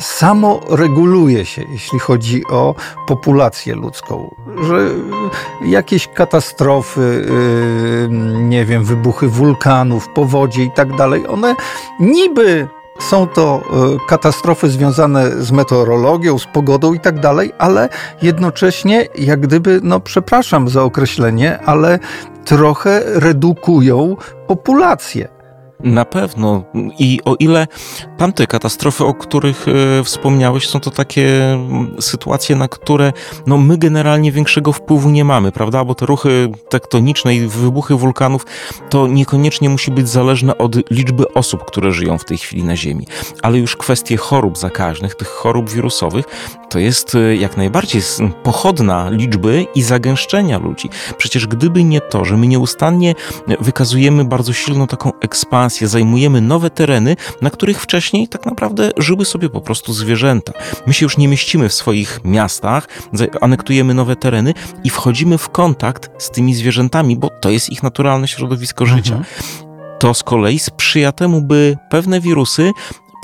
samo 0.01 0.61
reguluje 0.69 1.45
się, 1.45 1.65
jeśli 1.73 1.99
chodzi 1.99 2.43
o 2.51 2.75
populację 3.07 3.75
ludzką, 3.75 4.35
że 4.63 4.89
jakieś 5.65 6.09
katastrofy, 6.09 7.27
yy, 8.11 8.43
nie 8.43 8.65
wiem, 8.65 8.85
wybuchy 8.85 9.29
wulkanów, 9.29 10.09
powodzie 10.09 10.65
i 10.65 10.71
tak 10.71 10.97
dalej, 10.97 11.29
one 11.29 11.57
niby 12.01 12.69
są 12.99 13.27
to 13.27 13.63
yy, 13.91 13.99
katastrofy 14.09 14.71
związane 14.71 15.31
z 15.43 15.53
meteorologią, 15.53 16.39
z 16.39 16.47
pogodą 16.47 16.95
i 16.95 17.01
tak 17.01 17.21
dalej, 17.21 17.53
ale 17.59 17.89
jednocześnie, 18.23 19.09
jak 19.19 19.41
gdyby, 19.41 19.81
no 19.83 20.01
przepraszam 20.01 20.69
za 20.69 20.83
określenie, 20.83 21.59
ale 21.59 21.99
trochę 22.45 23.03
redukują 23.05 24.17
populację. 24.47 25.36
Na 25.81 26.05
pewno. 26.05 26.65
I 26.99 27.21
o 27.25 27.35
ile 27.35 27.67
tamte 28.17 28.47
katastrofy, 28.47 29.05
o 29.05 29.15
których 29.15 29.67
e, 29.69 30.05
wspomniałeś, 30.05 30.69
są 30.69 30.81
to 30.81 30.91
takie 30.91 31.59
sytuacje, 32.01 32.57
na 32.57 32.69
które 32.69 33.13
no, 33.47 33.59
my 33.59 33.79
generalnie 33.79 34.33
większego 34.33 34.73
wpływu 34.73 35.11
nie 35.11 35.25
mamy, 35.25 35.53
prawda? 35.53 35.85
Bo 35.85 35.95
te 35.95 36.07
ruchy 36.07 36.49
tektoniczne 36.69 37.35
i 37.35 37.47
wybuchy 37.47 37.95
wulkanów 37.95 38.47
to 38.91 39.07
niekoniecznie 39.07 39.69
musi 39.69 39.91
być 39.91 40.09
zależne 40.09 40.59
od 40.59 40.91
liczby 40.91 41.33
osób, 41.35 41.65
które 41.65 41.93
żyją 41.93 42.19
w 42.19 42.25
tej 42.25 42.39
chwili 42.39 42.65
na 42.65 42.77
Ziemi. 42.77 43.07
Ale 43.43 43.59
już 43.59 43.77
kwestie 43.77 44.17
chorób 44.17 44.59
zakaźnych, 44.59 45.15
tych 45.15 45.29
chorób 45.29 45.71
wirusowych, 45.71 46.25
to 46.71 46.79
jest 46.79 47.15
e, 47.15 47.37
jak 47.37 47.57
najbardziej 47.57 48.03
pochodna 48.43 49.11
liczby 49.11 49.67
i 49.75 49.83
zagęszczenia 49.83 50.59
ludzi. 50.59 50.89
Przecież 51.19 51.47
gdyby 51.47 51.85
nie 51.85 52.01
to, 52.01 52.25
że 52.25 52.37
my 52.37 52.47
nieustannie 52.47 53.15
wykazujemy 53.61 54.25
bardzo 54.25 54.53
silną 54.53 54.87
taką 54.87 55.13
ekspansję, 55.21 55.66
zajmujemy 55.69 56.41
nowe 56.41 56.71
tereny, 56.71 57.17
na 57.43 57.51
których 57.51 57.81
wcześniej 57.81 58.29
tak 58.29 58.47
naprawdę 58.47 58.91
żyły 58.97 59.25
sobie 59.25 59.49
po 59.49 59.61
prostu 59.61 59.93
zwierzęta. 59.93 60.53
My 60.87 60.95
się 60.95 61.07
już 61.07 61.17
nie 61.17 61.29
mieścimy 61.29 61.69
w 61.69 61.75
swoich 61.75 62.21
miastach, 62.25 62.89
anektujemy 63.41 63.95
nowe 63.95 64.17
tereny 64.17 64.55
i 64.85 64.91
wchodzimy 64.91 65.39
w 65.39 65.49
kontakt 65.49 66.11
z 66.19 66.31
tymi 66.31 66.55
zwierzętami, 66.55 67.17
bo 67.17 67.31
to 67.31 67.51
jest 67.51 67.71
ich 67.71 67.83
naturalne 67.83 68.29
środowisko 68.29 68.87
życia. 68.87 69.23
To 69.99 70.15
z 70.15 70.23
kolei 70.23 70.59
sprzyja 70.59 71.13
temu, 71.13 71.43
by 71.43 71.79
pewne 71.91 72.21
wirusy 72.21 72.73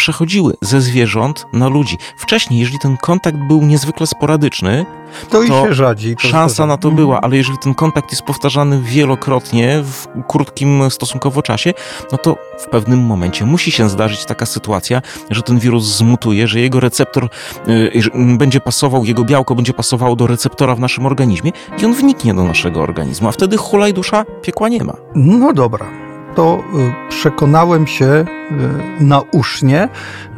przechodziły 0.02 0.54
ze 0.60 0.80
zwierząt 0.80 1.46
na 1.52 1.68
ludzi. 1.68 1.98
Wcześniej, 2.16 2.60
jeżeli 2.60 2.78
ten 2.78 2.96
kontakt 2.96 3.36
był 3.36 3.62
niezwykle 3.62 4.06
sporadyczny, 4.06 4.86
To, 5.30 5.42
i 5.42 5.48
To 5.48 5.66
się 5.66 5.74
rzadziej. 5.74 6.16
Szansa 6.18 6.66
na 6.66 6.76
to 6.76 6.90
była, 6.90 7.20
ale 7.20 7.36
jeżeli 7.36 7.58
ten 7.58 7.74
kontakt 7.74 8.10
jest 8.10 8.22
powtarzany 8.22 8.80
wielokrotnie 8.82 9.82
w 9.82 10.06
krótkim 10.28 10.90
stosunkowo 10.90 11.42
czasie, 11.42 11.74
no 12.12 12.18
to 12.18 12.36
w 12.58 12.66
pewnym 12.66 13.00
momencie 13.00 13.44
musi 13.44 13.70
się 13.70 13.88
zdarzyć 13.88 14.24
taka 14.24 14.46
sytuacja, 14.46 15.02
że 15.30 15.42
ten 15.42 15.58
wirus 15.58 15.84
zmutuje, 15.84 16.48
że 16.48 16.60
jego 16.60 16.80
receptor 16.80 17.28
y, 17.68 18.10
będzie 18.38 18.60
pasował, 18.60 19.04
jego 19.04 19.24
białko 19.24 19.54
będzie 19.54 19.72
pasowało 19.72 20.16
do 20.16 20.26
receptora 20.26 20.74
w 20.74 20.80
naszym 20.80 21.06
organizmie 21.06 21.52
i 21.82 21.84
on 21.84 21.94
wniknie 21.94 22.34
do 22.34 22.44
naszego 22.44 22.82
organizmu, 22.82 23.28
a 23.28 23.32
wtedy 23.32 23.56
hulaj 23.56 23.94
dusza, 23.94 24.24
piekła 24.42 24.68
nie 24.68 24.84
ma. 24.84 24.94
No 25.14 25.52
dobra, 25.52 26.11
to 26.34 26.64
y, 27.06 27.08
przekonałem 27.08 27.86
się 27.86 28.04
y, 28.04 28.24
nausznie, 29.00 29.88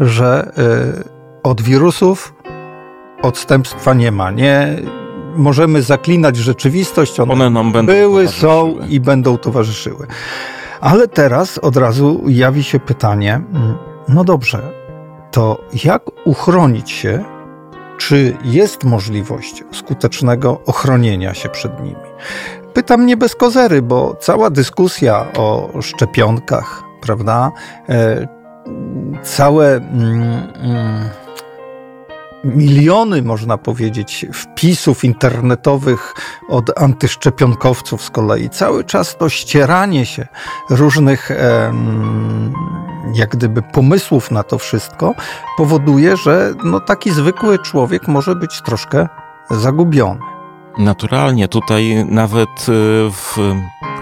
że 0.01 0.53
y, 1.01 1.43
od 1.43 1.63
wirusów 1.63 2.35
odstępstwa 3.23 3.95
nie 3.95 4.13
ma. 4.13 4.31
Nie 4.31 4.77
możemy 5.37 5.83
zaklinać 5.83 6.37
rzeczywistość, 6.37 7.21
one, 7.21 7.33
One 7.33 7.51
nam 7.51 7.73
będą 7.73 7.93
były, 7.93 8.29
są 8.29 8.77
i 8.89 9.01
będą 9.01 9.39
towarzyszyły. 9.39 10.07
Ale 10.81 11.09
teraz 11.09 11.59
od 11.59 11.77
razu 11.77 12.23
jawi 12.29 12.63
się 12.63 12.81
pytanie, 12.81 13.35
mm, 13.35 13.75
no 14.09 14.25
dobrze, 14.25 14.63
to 15.31 15.65
jak 15.85 16.03
uchronić 16.27 16.91
się, 16.91 17.25
czy 17.99 18.37
jest 18.45 18.85
możliwość 18.85 19.65
skutecznego 19.73 20.61
ochronienia 20.67 21.35
się 21.35 21.49
przed 21.49 21.81
nimi? 21.81 21.97
Pytam 22.75 23.07
nie 23.07 23.17
bez 23.17 23.35
kozery, 23.35 23.83
bo 23.83 24.17
cała 24.21 24.51
dyskusja 24.51 25.27
o 25.37 25.71
szczepionkach, 25.81 26.83
prawda? 27.01 27.53
E, 27.89 28.29
całe 29.23 29.77
mm, 29.77 30.23
mm, 30.55 31.09
miliony, 32.45 33.23
można 33.23 33.59
powiedzieć, 33.59 34.27
wpisów 34.33 35.05
internetowych 35.05 36.15
od 36.49 36.79
antyszczepionkowców 36.79 38.03
z 38.03 38.11
kolei. 38.11 38.51
Cały 38.51 38.85
czas 38.85 39.17
to 39.17 39.29
ścieranie 39.29 40.07
się 40.07 40.27
różnych 40.71 41.31
jak 43.15 43.31
gdyby 43.31 43.63
pomysłów 43.63 44.31
na 44.31 44.43
to 44.43 44.59
wszystko 44.59 45.15
powoduje, 45.57 46.17
że 46.17 46.55
no, 46.65 46.81
taki 46.81 47.11
zwykły 47.11 47.59
człowiek 47.59 48.09
może 48.09 48.37
być 48.37 48.63
troszkę 48.63 49.09
zagubiony. 49.51 50.34
Naturalnie 50.79 51.49
tutaj 51.49 52.05
nawet 52.09 52.69
y, 52.69 52.73
w 53.11 53.39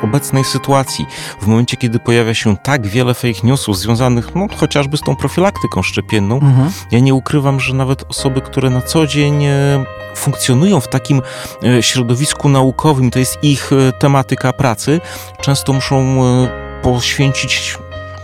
obecnej 0.03 0.45
sytuacji, 0.45 1.07
w 1.41 1.47
momencie 1.47 1.77
kiedy 1.77 1.99
pojawia 1.99 2.35
się 2.35 2.57
tak 2.57 2.87
wiele 2.87 3.15
fake 3.15 3.41
newsów 3.45 3.79
związanych 3.79 4.35
no, 4.35 4.47
chociażby 4.57 4.97
z 4.97 5.01
tą 5.01 5.17
profilaktyką 5.17 5.83
szczepienną, 5.83 6.35
Mhm. 6.35 6.71
Ja 6.91 6.99
nie 6.99 7.15
ukrywam, 7.15 7.61
że 7.61 7.75
nawet 7.75 8.05
osoby, 8.09 8.41
które 8.41 8.71
na 8.71 8.83
co 8.83 9.07
dzień 9.07 9.45
e, 9.45 9.85
funkcjonują 10.15 10.81
w 10.81 10.89
takim 10.89 11.23
e, 11.65 11.83
środowisku 11.83 12.49
naukowym, 12.49 13.11
to 13.11 13.19
jest 13.19 13.39
ich 13.45 13.71
tematyka 13.99 14.53
pracy, 14.53 15.01
często 15.41 15.73
muszą 15.73 16.17
poświęcić 16.83 17.79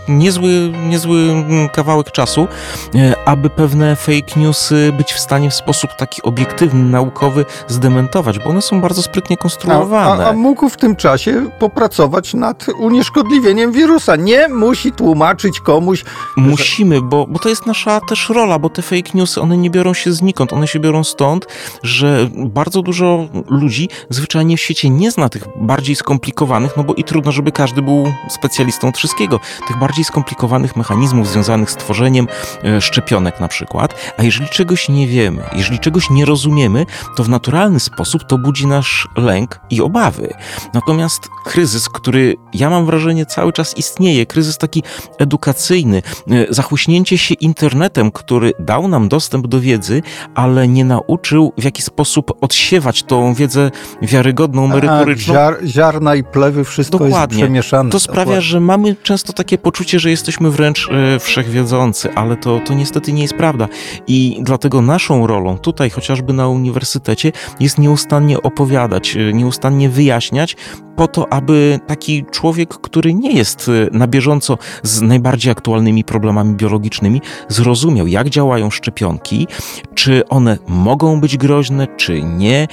niezły, 0.09 0.71
niezły 0.87 1.19
mm, 1.19 1.69
kawałek 1.69 2.11
czasu, 2.11 2.47
e, 2.95 3.13
aby 3.25 3.49
pewne 3.49 3.95
fake 3.95 4.39
newsy 4.39 4.93
być 4.97 5.13
w 5.13 5.19
stanie 5.19 5.49
w 5.49 5.53
sposób 5.53 5.91
taki 5.97 6.21
obiektywny, 6.21 6.83
naukowy 6.83 7.45
zdementować, 7.67 8.39
bo 8.39 8.45
one 8.45 8.61
są 8.61 8.81
bardzo 8.81 9.01
sprytnie 9.01 9.35
A, 9.39 9.41
konstruowane. 9.41 10.25
a, 10.25 10.29
a 10.29 10.33
mógł 10.33 10.69
w 10.69 10.77
tym 10.77 10.95
czasie 10.95 11.49
popracować 11.59 12.33
nad 12.33 12.65
unieszkodliwieniem 12.79 13.71
wirusa. 13.71 14.15
Nie 14.15 14.47
musi 14.49 14.91
tłumaczyć 14.91 15.59
komuś, 15.59 16.03
Musimy, 16.37 17.01
bo, 17.01 17.27
bo 17.27 17.39
to 17.39 17.49
jest 17.49 17.65
nasza 17.65 18.01
też 18.01 18.29
rola, 18.29 18.59
bo 18.59 18.69
te 18.69 18.81
fake 18.81 19.11
newsy, 19.13 19.41
one 19.41 19.57
nie 19.57 19.69
biorą 19.69 19.93
się 19.93 20.13
znikąd, 20.13 20.53
one 20.53 20.67
się 20.67 20.79
biorą 20.79 21.03
stąd, 21.03 21.47
że 21.83 22.29
bardzo 22.35 22.81
dużo 22.81 23.27
ludzi 23.47 23.89
zwyczajnie 24.09 24.57
w 24.57 24.61
świecie 24.61 24.89
nie 24.89 25.11
zna 25.11 25.29
tych 25.29 25.43
bardziej 25.55 25.95
skomplikowanych, 25.95 26.77
no 26.77 26.83
bo 26.83 26.93
i 26.93 27.03
trudno, 27.03 27.31
żeby 27.31 27.51
każdy 27.51 27.81
był 27.81 28.13
specjalistą 28.29 28.87
od 28.87 28.97
wszystkiego, 28.97 29.39
tych 29.67 29.77
bardziej 29.77 29.98
bardziej 29.99 30.11
skomplikowanych 30.11 30.75
mechanizmów 30.75 31.27
związanych 31.27 31.71
z 31.71 31.75
tworzeniem 31.75 32.27
e, 32.63 32.81
szczepionek 32.81 33.39
na 33.39 33.47
przykład, 33.47 34.13
a 34.17 34.23
jeżeli 34.23 34.49
czegoś 34.49 34.89
nie 34.89 35.07
wiemy, 35.07 35.43
jeżeli 35.53 35.79
czegoś 35.79 36.09
nie 36.09 36.25
rozumiemy, 36.25 36.85
to 37.15 37.23
w 37.23 37.29
naturalny 37.29 37.79
sposób 37.79 38.23
to 38.23 38.37
budzi 38.37 38.67
nasz 38.67 39.07
lęk 39.17 39.59
i 39.69 39.81
obawy. 39.81 40.33
Natomiast 40.73 41.29
kryzys, 41.45 41.89
który 41.89 42.35
ja 42.53 42.69
mam 42.69 42.85
wrażenie 42.85 43.25
cały 43.25 43.53
czas 43.53 43.77
istnieje, 43.77 44.25
kryzys 44.25 44.57
taki 44.57 44.83
edukacyjny, 45.17 46.01
e, 46.31 46.53
zachłyśnięcie 46.53 47.17
się 47.17 47.35
internetem, 47.35 48.11
który 48.11 48.53
dał 48.59 48.87
nam 48.87 49.09
dostęp 49.09 49.47
do 49.47 49.59
wiedzy, 49.59 50.01
ale 50.35 50.67
nie 50.67 50.85
nauczył 50.85 51.53
w 51.57 51.63
jaki 51.63 51.81
sposób 51.81 52.31
odsiewać 52.41 53.03
tą 53.03 53.33
wiedzę 53.33 53.71
wiarygodną, 54.01 54.67
merytoryczną. 54.67 55.33
Ziar, 55.33 55.57
ziarna 55.65 56.15
i 56.15 56.23
plewy, 56.23 56.63
wszystko 56.63 56.97
Dokładnie. 56.97 57.37
jest 57.37 57.47
przemieszane. 57.47 57.89
To 57.89 57.99
sprawia, 57.99 58.41
że 58.41 58.59
mamy 58.59 58.95
często 59.03 59.33
takie 59.33 59.57
poczucie, 59.57 59.88
że 59.97 60.09
jesteśmy 60.09 60.51
wręcz 60.51 60.89
e, 60.91 61.19
wszechwiedzący, 61.19 62.13
ale 62.13 62.37
to, 62.37 62.59
to 62.65 62.73
niestety 62.73 63.13
nie 63.13 63.21
jest 63.21 63.33
prawda. 63.33 63.67
I 64.07 64.39
dlatego 64.41 64.81
naszą 64.81 65.27
rolą 65.27 65.57
tutaj, 65.57 65.89
chociażby 65.89 66.33
na 66.33 66.47
uniwersytecie, 66.47 67.31
jest 67.59 67.77
nieustannie 67.77 68.41
opowiadać, 68.41 69.15
e, 69.15 69.33
nieustannie 69.33 69.89
wyjaśniać, 69.89 70.55
po 70.95 71.07
to, 71.07 71.33
aby 71.33 71.79
taki 71.87 72.25
człowiek, 72.31 72.69
który 72.69 73.13
nie 73.13 73.31
jest 73.33 73.69
e, 73.69 73.97
na 73.97 74.07
bieżąco 74.07 74.57
z 74.83 75.01
najbardziej 75.01 75.51
aktualnymi 75.51 76.03
problemami 76.03 76.55
biologicznymi, 76.55 77.21
zrozumiał, 77.47 78.07
jak 78.07 78.29
działają 78.29 78.69
szczepionki, 78.69 79.47
czy 79.95 80.27
one 80.27 80.57
mogą 80.67 81.21
być 81.21 81.37
groźne, 81.37 81.87
czy 81.97 82.23
nie, 82.23 82.67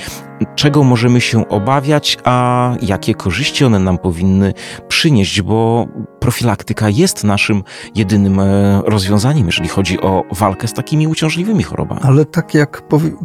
czego 0.55 0.85
możemy 0.85 1.21
się 1.21 1.49
obawiać, 1.49 2.19
a 2.25 2.75
jakie 2.83 3.15
korzyści 3.15 3.65
one 3.65 3.79
nam 3.79 3.99
powinny 3.99 4.55
przynieść, 4.89 5.43
bo 5.43 5.87
profilaktyka 6.21 6.89
jest 6.89 7.25
naszym 7.25 7.63
jedynym 7.95 8.41
e, 8.41 8.83
rozwiązaniem, 8.85 9.47
jeżeli 9.47 9.69
chodzi 9.69 10.01
o 10.01 10.25
walkę 10.33 10.69
z 10.69 10.73
takimi 10.73 11.09
uciążliwymi 11.09 11.63
chorobami. 11.63 12.01
Ale 12.05 12.25
tak 12.25 12.55
jak 12.55 12.83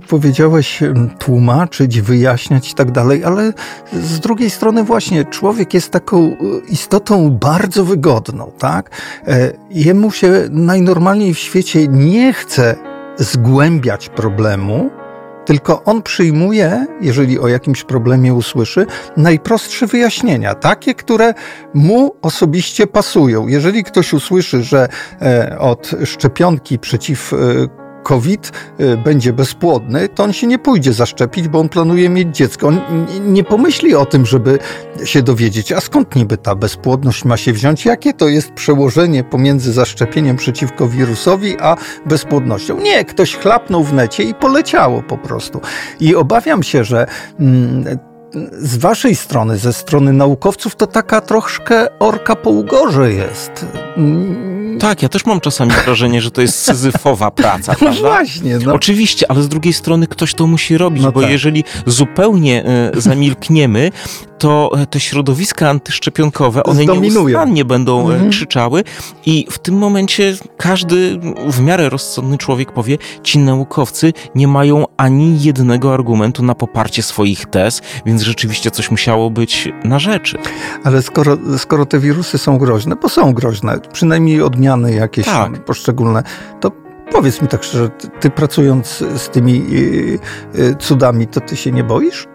powiedziałeś, 0.09 0.79
tłumaczyć, 1.19 2.01
wyjaśniać 2.01 2.71
i 2.71 2.73
tak 2.73 2.91
dalej, 2.91 3.23
ale 3.23 3.53
z 3.93 4.19
drugiej 4.19 4.49
strony 4.49 4.83
właśnie 4.83 5.25
człowiek 5.25 5.73
jest 5.73 5.91
taką 5.91 6.17
e, 6.17 6.35
istotą 6.69 7.29
bardzo 7.31 7.85
wygodną, 7.85 8.51
tak? 8.57 8.91
E, 9.27 9.51
jemu 9.69 10.11
się 10.11 10.31
najnormalniej 10.49 11.33
w 11.33 11.39
świecie 11.39 11.87
nie 11.87 12.33
chce 12.33 12.75
zgłębiać 13.17 14.09
problemu, 14.09 15.00
tylko 15.45 15.83
on 15.83 16.01
przyjmuje, 16.01 16.85
jeżeli 17.01 17.39
o 17.39 17.47
jakimś 17.47 17.83
problemie 17.83 18.33
usłyszy, 18.33 18.85
najprostsze 19.17 19.87
wyjaśnienia, 19.87 20.55
takie, 20.55 20.95
które 20.95 21.33
mu 21.73 22.15
osobiście 22.21 22.87
pasują. 22.87 23.47
Jeżeli 23.47 23.83
ktoś 23.83 24.13
usłyszy, 24.13 24.63
że 24.63 24.87
e, 25.21 25.59
od 25.59 25.91
szczepionki 26.05 26.79
przeciw 26.79 27.33
e, 27.33 27.37
COVID 28.03 28.51
y, 28.79 28.97
będzie 28.97 29.33
bezpłodny, 29.33 30.09
to 30.09 30.23
on 30.23 30.33
się 30.33 30.47
nie 30.47 30.59
pójdzie 30.59 30.93
zaszczepić, 30.93 31.47
bo 31.47 31.59
on 31.59 31.69
planuje 31.69 32.09
mieć 32.09 32.35
dziecko. 32.35 32.67
On 32.67 32.79
nie 33.19 33.43
pomyśli 33.43 33.95
o 33.95 34.05
tym, 34.05 34.25
żeby 34.25 34.59
się 35.03 35.21
dowiedzieć, 35.21 35.71
a 35.71 35.81
skąd 35.81 36.15
niby 36.15 36.37
ta 36.37 36.55
bezpłodność 36.55 37.25
ma 37.25 37.37
się 37.37 37.53
wziąć, 37.53 37.85
jakie 37.85 38.13
to 38.13 38.27
jest 38.27 38.51
przełożenie 38.51 39.23
pomiędzy 39.23 39.73
zaszczepieniem 39.73 40.37
przeciwko 40.37 40.87
wirusowi, 40.87 41.57
a 41.59 41.77
bezpłodnością. 42.05 42.81
Nie, 42.81 43.05
ktoś 43.05 43.35
chlapnął 43.35 43.83
w 43.83 43.93
necie 43.93 44.23
i 44.23 44.33
poleciało 44.33 45.03
po 45.03 45.17
prostu. 45.17 45.61
I 45.99 46.15
obawiam 46.15 46.63
się, 46.63 46.83
że 46.83 47.07
mm, 47.39 48.10
z 48.59 48.77
waszej 48.77 49.15
strony, 49.15 49.57
ze 49.57 49.73
strony 49.73 50.13
naukowców, 50.13 50.75
to 50.75 50.87
taka 50.87 51.21
troszkę 51.21 51.99
orka 51.99 52.35
po 52.35 52.49
ugorze 52.49 53.11
jest. 53.11 53.65
Tak, 54.79 55.01
ja 55.01 55.09
też 55.09 55.25
mam 55.25 55.39
czasami 55.39 55.71
wrażenie, 55.85 56.21
że 56.21 56.31
to 56.31 56.41
jest 56.41 56.59
syzyfowa 56.59 57.31
praca, 57.41 57.71
no 57.71 57.77
prawda? 57.77 58.01
właśnie. 58.01 58.59
No. 58.65 58.73
Oczywiście, 58.73 59.31
ale 59.31 59.43
z 59.43 59.47
drugiej 59.49 59.73
strony 59.73 60.07
ktoś 60.07 60.33
to 60.33 60.47
musi 60.47 60.77
robić, 60.77 61.03
no 61.03 61.11
bo 61.11 61.21
tak. 61.21 61.31
jeżeli 61.31 61.63
zupełnie 61.85 62.63
y, 62.95 63.01
zamilkniemy, 63.01 63.91
to 64.41 64.71
te 64.89 64.99
środowiska 64.99 65.69
antyszczepionkowe, 65.69 66.63
one 66.63 66.85
nieustannie 66.85 67.65
będą 67.65 68.09
e, 68.09 68.13
mhm. 68.13 68.29
krzyczały 68.29 68.83
i 69.25 69.47
w 69.51 69.59
tym 69.59 69.75
momencie 69.75 70.35
każdy 70.57 71.19
w 71.47 71.61
miarę 71.61 71.89
rozsądny 71.89 72.37
człowiek 72.37 72.71
powie, 72.71 72.97
ci 73.23 73.39
naukowcy 73.39 74.13
nie 74.35 74.47
mają 74.47 74.85
ani 74.97 75.41
jednego 75.41 75.93
argumentu 75.93 76.43
na 76.43 76.55
poparcie 76.55 77.03
swoich 77.03 77.45
tez, 77.45 77.81
więc 78.05 78.21
rzeczywiście 78.21 78.71
coś 78.71 78.91
musiało 78.91 79.29
być 79.29 79.69
na 79.83 79.99
rzeczy. 79.99 80.37
Ale 80.83 81.01
skoro, 81.01 81.37
skoro 81.57 81.85
te 81.85 81.99
wirusy 81.99 82.37
są 82.37 82.57
groźne, 82.57 82.95
bo 82.95 83.09
są 83.09 83.33
groźne, 83.33 83.79
przynajmniej 83.93 84.41
odmiany 84.41 84.93
jakieś 84.93 85.25
tak. 85.25 85.65
poszczególne, 85.65 86.23
to 86.59 86.71
powiedz 87.11 87.41
mi 87.41 87.47
tak 87.47 87.63
szczerze, 87.63 87.89
ty, 87.89 88.07
ty 88.19 88.29
pracując 88.29 89.03
z 89.15 89.29
tymi 89.29 89.63
y, 89.73 90.19
y, 90.59 90.75
cudami, 90.79 91.27
to 91.27 91.41
ty 91.41 91.55
się 91.55 91.71
nie 91.71 91.83
boisz? 91.83 92.27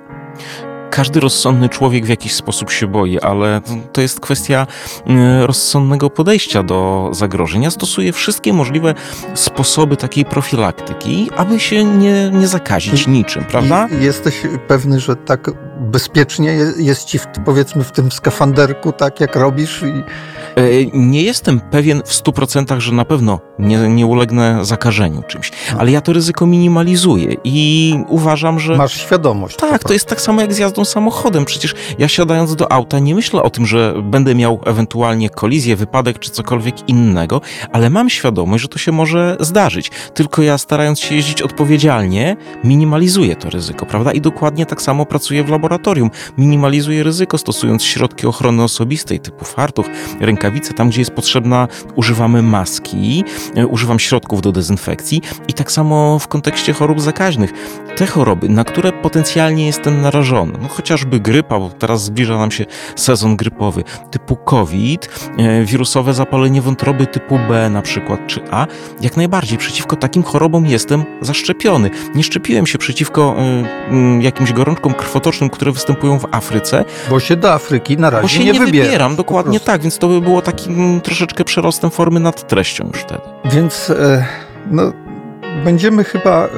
Każdy 0.97 1.21
rozsądny 1.21 1.69
człowiek 1.69 2.07
w 2.07 2.09
jakiś 2.09 2.35
sposób 2.35 2.71
się 2.71 2.87
boi, 2.87 3.21
ale 3.21 3.61
to 3.93 4.01
jest 4.01 4.21
kwestia 4.21 4.67
mm, 5.07 5.45
rozsądnego 5.45 6.11
podejścia 6.11 6.63
do 6.63 7.09
zagrożeń. 7.13 7.63
Ja 7.63 7.71
stosuję 7.71 8.13
wszystkie 8.13 8.53
możliwe 8.53 8.95
sposoby 9.35 9.97
takiej 9.97 10.25
profilaktyki, 10.25 11.31
aby 11.37 11.61
się 11.61 11.85
nie, 11.85 12.31
nie 12.31 12.49
zakazić 12.49 13.07
niczym, 13.07 13.45
prawda? 13.45 13.89
Jesteś 14.01 14.43
pewny, 14.69 15.01
że 15.01 15.17
tak 15.17 15.51
bezpiecznie 15.81 16.59
jest 16.77 17.05
ci, 17.05 17.19
w, 17.19 17.27
powiedzmy, 17.45 17.85
w 17.85 17.93
tym 17.93 18.13
skafanderku, 18.13 18.93
tak 18.93 19.21
jak 19.21 19.37
robisz? 19.37 19.83
I... 19.83 20.03
E, 20.61 20.87
nie 20.93 21.23
jestem 21.23 21.61
pewien 21.61 22.03
w 22.07 22.13
100%, 22.13 22.81
że 22.81 22.93
na 22.93 23.05
pewno 23.05 23.41
nie, 23.59 23.79
nie 23.79 24.07
ulegnę 24.07 24.65
zakażeniu 24.65 25.23
czymś, 25.23 25.51
ale 25.79 25.91
ja 25.91 26.01
to 26.01 26.13
ryzyko 26.13 26.47
minimalizuję 26.47 27.37
i 27.45 27.95
uważam, 28.09 28.61
że. 28.61 28.77
Masz 28.77 29.01
świadomość. 29.01 29.57
Tak, 29.57 29.85
to 29.85 29.93
jest 29.93 30.07
tak 30.07 30.21
samo 30.21 30.41
jak 30.41 30.55
z 30.55 30.59
jazdą 30.59 30.85
samochodem. 30.85 31.45
Przecież 31.45 31.75
ja 31.99 32.09
siadając 32.09 32.57
do 32.57 32.73
auta 32.73 32.99
nie 32.99 33.15
myślę 33.15 33.43
o 33.43 33.51
tym, 33.51 33.67
że 33.67 33.95
będę 34.03 34.35
miał 34.35 34.61
ewentualnie 34.67 35.31
kolizję, 35.31 35.77
wypadek 35.77 36.19
czy 36.19 36.31
cokolwiek 36.31 36.89
innego, 36.89 37.41
ale 37.73 37.91
mam 37.91 38.11
świadomość, 38.11 38.63
że 38.63 38.69
to 38.69 38.79
się 38.79 38.93
może 38.93 39.37
zdarzyć. 39.41 39.91
Tylko 40.15 40.43
ja 40.43 40.59
starając 40.59 41.01
się 41.01 41.15
jeździć 41.15 41.43
odpowiedzialnie, 41.43 42.37
minimalizuję 42.65 43.37
to 43.37 43.51
ryzyko, 43.51 43.87
prawda? 43.87 44.13
I 44.13 44.21
dokładnie 44.21 44.67
tak 44.67 44.83
samo 44.83 45.07
pracuję 45.07 45.45
w 45.45 45.49
laboratorium. 45.49 46.11
Minimalizuję 46.39 47.03
ryzyko 47.03 47.39
stosując 47.39 47.85
środki 47.85 48.27
ochrony 48.27 48.63
osobistej 48.63 49.21
typu 49.21 49.45
fartuch, 49.45 49.87
rękawice. 50.21 50.75
Tam, 50.75 50.89
gdzie 50.89 51.01
jest 51.01 51.11
potrzebna, 51.11 51.69
używamy 51.95 52.43
maski, 52.43 53.25
używam 53.71 53.99
środków 53.99 54.43
do 54.43 54.53
dezynfekcji 54.53 55.23
i 55.49 55.53
tak 55.53 55.73
samo 55.73 56.19
w 56.19 56.29
kontekście 56.29 56.73
chorób 56.73 57.01
zakaźnych. 57.01 57.53
Te 57.97 58.07
choroby, 58.07 58.49
na 58.49 58.65
które 58.65 58.93
potencjalnie 58.93 59.67
jestem 59.67 60.01
narażony, 60.01 60.53
no 60.63 60.69
chociażby 60.69 61.21
grypa, 61.21 61.59
bo 61.59 61.71
teraz 61.71 62.05
zbliża 62.05 62.39
nam 62.39 62.51
się 62.51 62.65
sezon 62.97 63.37
grypowy, 63.37 63.85
typu 64.11 64.37
COVID, 64.37 65.09
e, 65.39 65.65
wirusowe 65.65 66.15
zapalenie 66.15 66.63
wątroby 66.63 67.07
typu 67.07 67.39
B 67.49 67.71
na 67.71 67.83
przykład, 67.83 68.27
czy 68.27 68.41
A, 68.51 68.67
jak 69.01 69.17
najbardziej 69.17 69.59
przeciwko 69.59 69.97
takim 69.97 70.23
chorobom 70.23 70.67
jestem 70.67 71.05
zaszczepiony. 71.21 71.91
Nie 72.15 72.23
szczepiłem 72.23 72.67
się 72.67 72.79
przeciwko 72.79 73.37
y, 74.19 74.23
jakimś 74.23 74.53
gorączkom 74.53 74.95
krwotocznym, 74.95 75.51
które 75.51 75.73
występują 75.73 76.19
w 76.19 76.27
Afryce. 76.31 76.85
Bo 77.11 77.21
się 77.21 77.37
do 77.37 77.53
Afryki 77.53 77.97
na 77.97 78.11
razie 78.11 78.23
bo 78.23 78.29
się 78.29 78.45
nie, 78.45 78.53
nie 78.53 78.61
wybieram. 78.61 79.17
dokładnie 79.17 79.61
tak, 79.61 79.83
więc 79.83 79.99
to 79.99 80.09
by 80.09 80.21
było 80.21 80.43
takim 80.43 81.01
troszeczkę 81.01 81.45
przerostem 81.45 81.91
formy 81.91 82.21
nad 82.21 82.49
treścią 82.49 82.87
już 82.87 83.01
wtedy. 83.01 83.36
Więc 83.51 83.91
e, 83.91 84.25
no, 84.71 84.93
będziemy 85.65 86.05
chyba 86.05 86.49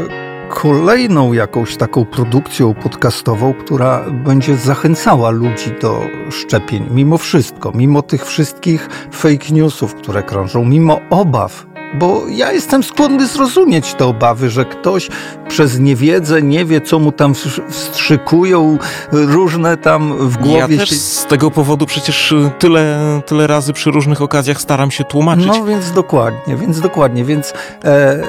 kolejną 0.48 1.33
jakąś 1.33 1.77
taką 1.77 2.05
produkcją 2.05 2.74
podcastową, 2.74 3.55
która 3.55 4.05
będzie 4.11 4.57
zachęcała 4.57 5.31
ludzi 5.31 5.72
do 5.81 6.01
szczepień, 6.31 6.87
mimo 6.90 7.18
wszystko, 7.18 7.72
mimo 7.74 8.03
tych 8.03 8.27
wszystkich 8.27 8.88
fake 9.12 9.53
newsów, 9.53 9.94
które 9.94 10.22
krążą, 10.22 10.64
mimo 10.64 11.01
obaw 11.11 11.66
bo 11.94 12.22
ja 12.29 12.53
jestem 12.53 12.83
skłonny 12.83 13.27
zrozumieć 13.27 13.94
te 13.94 14.07
obawy, 14.07 14.51
że 14.51 14.64
ktoś 14.64 15.09
przez 15.48 15.79
niewiedzę 15.79 16.42
nie 16.42 16.64
wie, 16.64 16.81
co 16.81 16.98
mu 16.98 17.12
tam 17.12 17.35
wstrzykują 17.68 18.79
różne 19.12 19.77
tam 19.77 20.29
w 20.29 20.37
głowie. 20.37 20.59
Ja 20.59 20.68
też 20.81 20.90
z 20.90 21.27
tego 21.27 21.51
powodu 21.51 21.87
przecież 21.87 22.35
tyle, 22.59 23.01
tyle 23.27 23.46
razy 23.46 23.72
przy 23.72 23.90
różnych 23.90 24.22
okazjach 24.22 24.61
staram 24.61 24.90
się 24.90 25.05
tłumaczyć. 25.05 25.46
No 25.46 25.64
więc 25.64 25.92
dokładnie, 25.92 26.57
więc 26.57 26.81
dokładnie, 26.81 27.24
więc 27.24 27.53
e, 27.85 28.22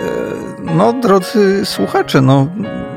no 0.62 0.94
drodzy 0.94 1.66
słuchacze, 1.66 2.22
no 2.22 2.48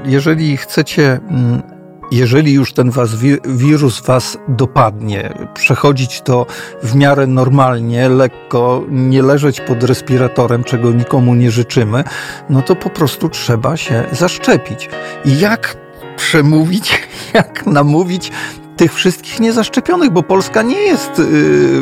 jeżeli 0.05 0.57
chcecie 0.57 1.21
mm, 1.31 1.72
jeżeli 2.13 2.53
już 2.53 2.73
ten 2.73 2.91
was, 2.91 3.11
wirus 3.45 4.01
was 4.01 4.39
dopadnie, 4.49 5.35
przechodzić 5.55 6.21
to 6.21 6.47
w 6.83 6.95
miarę 6.95 7.27
normalnie, 7.27 8.09
lekko, 8.09 8.85
nie 8.89 9.23
leżeć 9.23 9.61
pod 9.61 9.85
respiratorem, 9.85 10.65
czego 10.65 10.93
nikomu 10.93 11.35
nie 11.35 11.51
życzymy, 11.51 12.05
no 12.51 12.63
to 12.63 12.77
po 12.77 12.91
prostu 12.91 13.29
trzeba 13.29 13.77
się 13.77 14.05
zaszczepić. 14.13 14.89
I 15.25 15.41
jak 15.41 15.77
przemówić, 16.17 17.03
jak 17.35 17.67
namówić 17.67 18.33
tych 18.77 18.95
wszystkich 18.95 19.41
niezaszczepionych, 19.41 20.11
bo 20.11 20.23
Polska 20.23 20.63
nie 20.63 20.79
jest 20.79 21.19
y, 21.19 21.23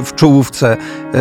w 0.03 0.14
czołówce 0.14 0.76
y, 0.76 1.18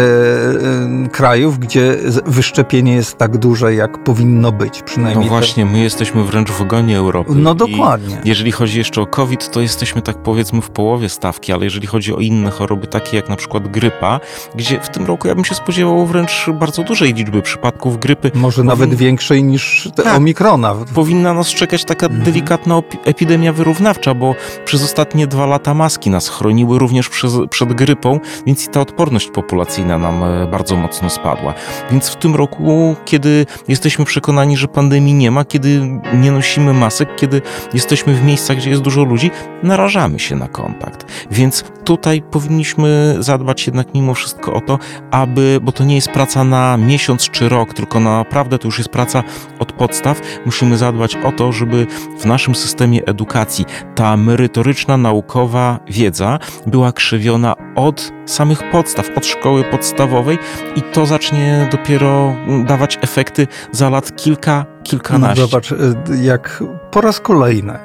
y, 1.05 1.09
krajów, 1.09 1.59
gdzie 1.59 1.97
wyszczepienie 2.25 2.95
jest 2.95 3.17
tak 3.17 3.37
duże, 3.37 3.73
jak 3.73 4.03
powinno 4.03 4.51
być. 4.51 4.83
Przynajmniej 4.83 5.25
no 5.25 5.29
właśnie, 5.29 5.65
my 5.65 5.79
jesteśmy 5.79 6.23
wręcz 6.23 6.51
w 6.51 6.61
ogonie 6.61 6.97
Europy. 6.97 7.31
No 7.35 7.55
dokładnie. 7.55 8.21
I 8.23 8.29
jeżeli 8.29 8.51
chodzi 8.51 8.77
jeszcze 8.77 9.01
o 9.01 9.05
COVID, 9.05 9.51
to 9.51 9.61
jesteśmy 9.61 10.01
tak 10.01 10.17
powiedzmy 10.17 10.61
w 10.61 10.69
połowie 10.69 11.09
stawki, 11.09 11.53
ale 11.53 11.63
jeżeli 11.63 11.87
chodzi 11.87 12.15
o 12.15 12.19
inne 12.19 12.51
choroby, 12.51 12.87
takie 12.87 13.17
jak 13.17 13.29
na 13.29 13.35
przykład 13.35 13.67
grypa, 13.67 14.19
gdzie 14.55 14.79
w 14.79 14.89
tym 14.89 15.05
roku 15.05 15.27
ja 15.27 15.35
bym 15.35 15.45
się 15.45 15.55
spodziewał 15.55 16.05
wręcz 16.05 16.45
bardzo 16.53 16.83
dużej 16.83 17.13
liczby 17.13 17.41
przypadków 17.41 17.99
grypy. 17.99 18.31
Może 18.33 18.63
nawet 18.63 18.95
większej 18.95 19.43
niż 19.43 19.89
tak, 19.95 20.17
Omikrona. 20.17 20.75
Powinna 20.93 21.33
nas 21.33 21.47
czekać 21.47 21.85
taka 21.85 22.05
mhm. 22.05 22.23
delikatna 22.23 22.81
epidemia 23.05 23.53
wyrównawcza, 23.53 24.13
bo 24.13 24.35
przez 24.65 24.83
ostatnie 24.83 25.27
dwa 25.27 25.45
lata 25.45 25.58
maski 25.75 26.09
nas 26.09 26.29
chroniły 26.29 26.79
również 26.79 27.09
przez, 27.09 27.33
przed 27.49 27.73
grypą, 27.73 28.19
więc 28.45 28.65
i 28.65 28.67
ta 28.67 28.81
odporność 28.81 29.29
populacyjna 29.29 29.97
nam 29.97 30.23
e, 30.23 30.47
bardzo 30.47 30.75
mocno 30.75 31.09
spadła. 31.09 31.53
Więc 31.91 32.09
w 32.09 32.15
tym 32.15 32.35
roku, 32.35 32.95
kiedy 33.05 33.45
jesteśmy 33.67 34.05
przekonani, 34.05 34.57
że 34.57 34.67
pandemii 34.67 35.13
nie 35.13 35.31
ma, 35.31 35.45
kiedy 35.45 35.99
nie 36.13 36.31
nosimy 36.31 36.73
masek, 36.73 37.15
kiedy 37.15 37.41
jesteśmy 37.73 38.13
w 38.13 38.23
miejscach, 38.23 38.57
gdzie 38.57 38.69
jest 38.69 38.81
dużo 38.81 39.03
ludzi, 39.03 39.31
narażamy 39.63 40.19
się 40.19 40.35
na 40.35 40.47
kontakt. 40.47 41.05
Więc 41.31 41.63
tutaj 41.83 42.21
powinniśmy 42.21 43.15
zadbać 43.19 43.67
jednak 43.67 43.93
mimo 43.93 44.13
wszystko 44.13 44.53
o 44.53 44.61
to, 44.61 44.79
aby, 45.11 45.59
bo 45.61 45.71
to 45.71 45.83
nie 45.83 45.95
jest 45.95 46.09
praca 46.09 46.43
na 46.43 46.77
miesiąc 46.77 47.29
czy 47.29 47.49
rok, 47.49 47.73
tylko 47.73 47.99
naprawdę 47.99 48.57
to 48.57 48.67
już 48.67 48.77
jest 48.77 48.89
praca 48.89 49.23
od 49.59 49.71
podstaw. 49.71 50.21
Musimy 50.45 50.77
zadbać 50.77 51.15
o 51.15 51.31
to, 51.31 51.51
żeby 51.51 51.87
w 52.19 52.25
naszym 52.25 52.55
systemie 52.55 53.05
edukacji 53.05 53.65
ta 53.95 54.17
merytoryczna, 54.17 54.97
naukowa 54.97 55.48
wiedza 55.87 56.39
była 56.67 56.91
krzywiona 56.91 57.55
od 57.75 58.11
samych 58.25 58.71
podstaw, 58.71 59.09
od 59.17 59.25
szkoły 59.25 59.63
podstawowej 59.63 60.37
i 60.75 60.81
to 60.81 61.05
zacznie 61.05 61.69
dopiero 61.71 62.35
dawać 62.65 62.99
efekty 63.01 63.47
za 63.71 63.89
lat 63.89 64.15
kilka, 64.15 64.65
kilkanaście. 64.83 65.41
Zobacz, 65.41 65.73
jak 66.21 66.63
po 66.91 67.01
raz 67.01 67.19
kolejny 67.19 67.73
e, 67.73 67.79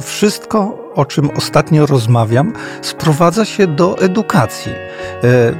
wszystko, 0.00 0.78
o 0.94 1.04
czym 1.04 1.30
ostatnio 1.36 1.86
rozmawiam, 1.86 2.52
sprowadza 2.82 3.44
się 3.44 3.66
do 3.66 3.98
edukacji. 3.98 4.72
E, 5.24 5.54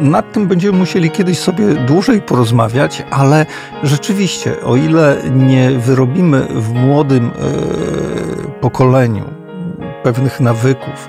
nad 0.00 0.32
tym 0.32 0.48
będziemy 0.48 0.78
musieli 0.78 1.10
kiedyś 1.10 1.38
sobie 1.38 1.74
dłużej 1.74 2.22
porozmawiać, 2.22 3.04
ale 3.10 3.46
rzeczywiście, 3.82 4.60
o 4.64 4.76
ile 4.76 5.16
nie 5.30 5.70
wyrobimy 5.70 6.46
w 6.50 6.72
młodym 6.72 7.30
pokoleniu 8.60 9.41
pewnych 10.02 10.40
nawyków, 10.40 11.08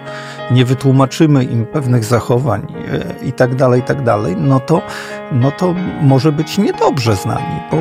nie 0.52 0.66
wytłumaczymy 0.66 1.44
im 1.44 1.66
pewnych 1.66 2.04
zachowań 2.04 2.68
e, 3.22 3.26
i 3.26 3.34
tak 3.34 3.56
dalej, 3.56 3.80
i 3.80 3.84
tak 3.84 4.04
dalej, 4.04 4.36
no 4.38 4.60
to, 4.60 4.82
no 5.32 5.52
to 5.52 5.76
może 6.02 6.32
być 6.32 6.58
niedobrze 6.58 7.16
z 7.16 7.26
nami, 7.26 7.62
bo 7.72 7.78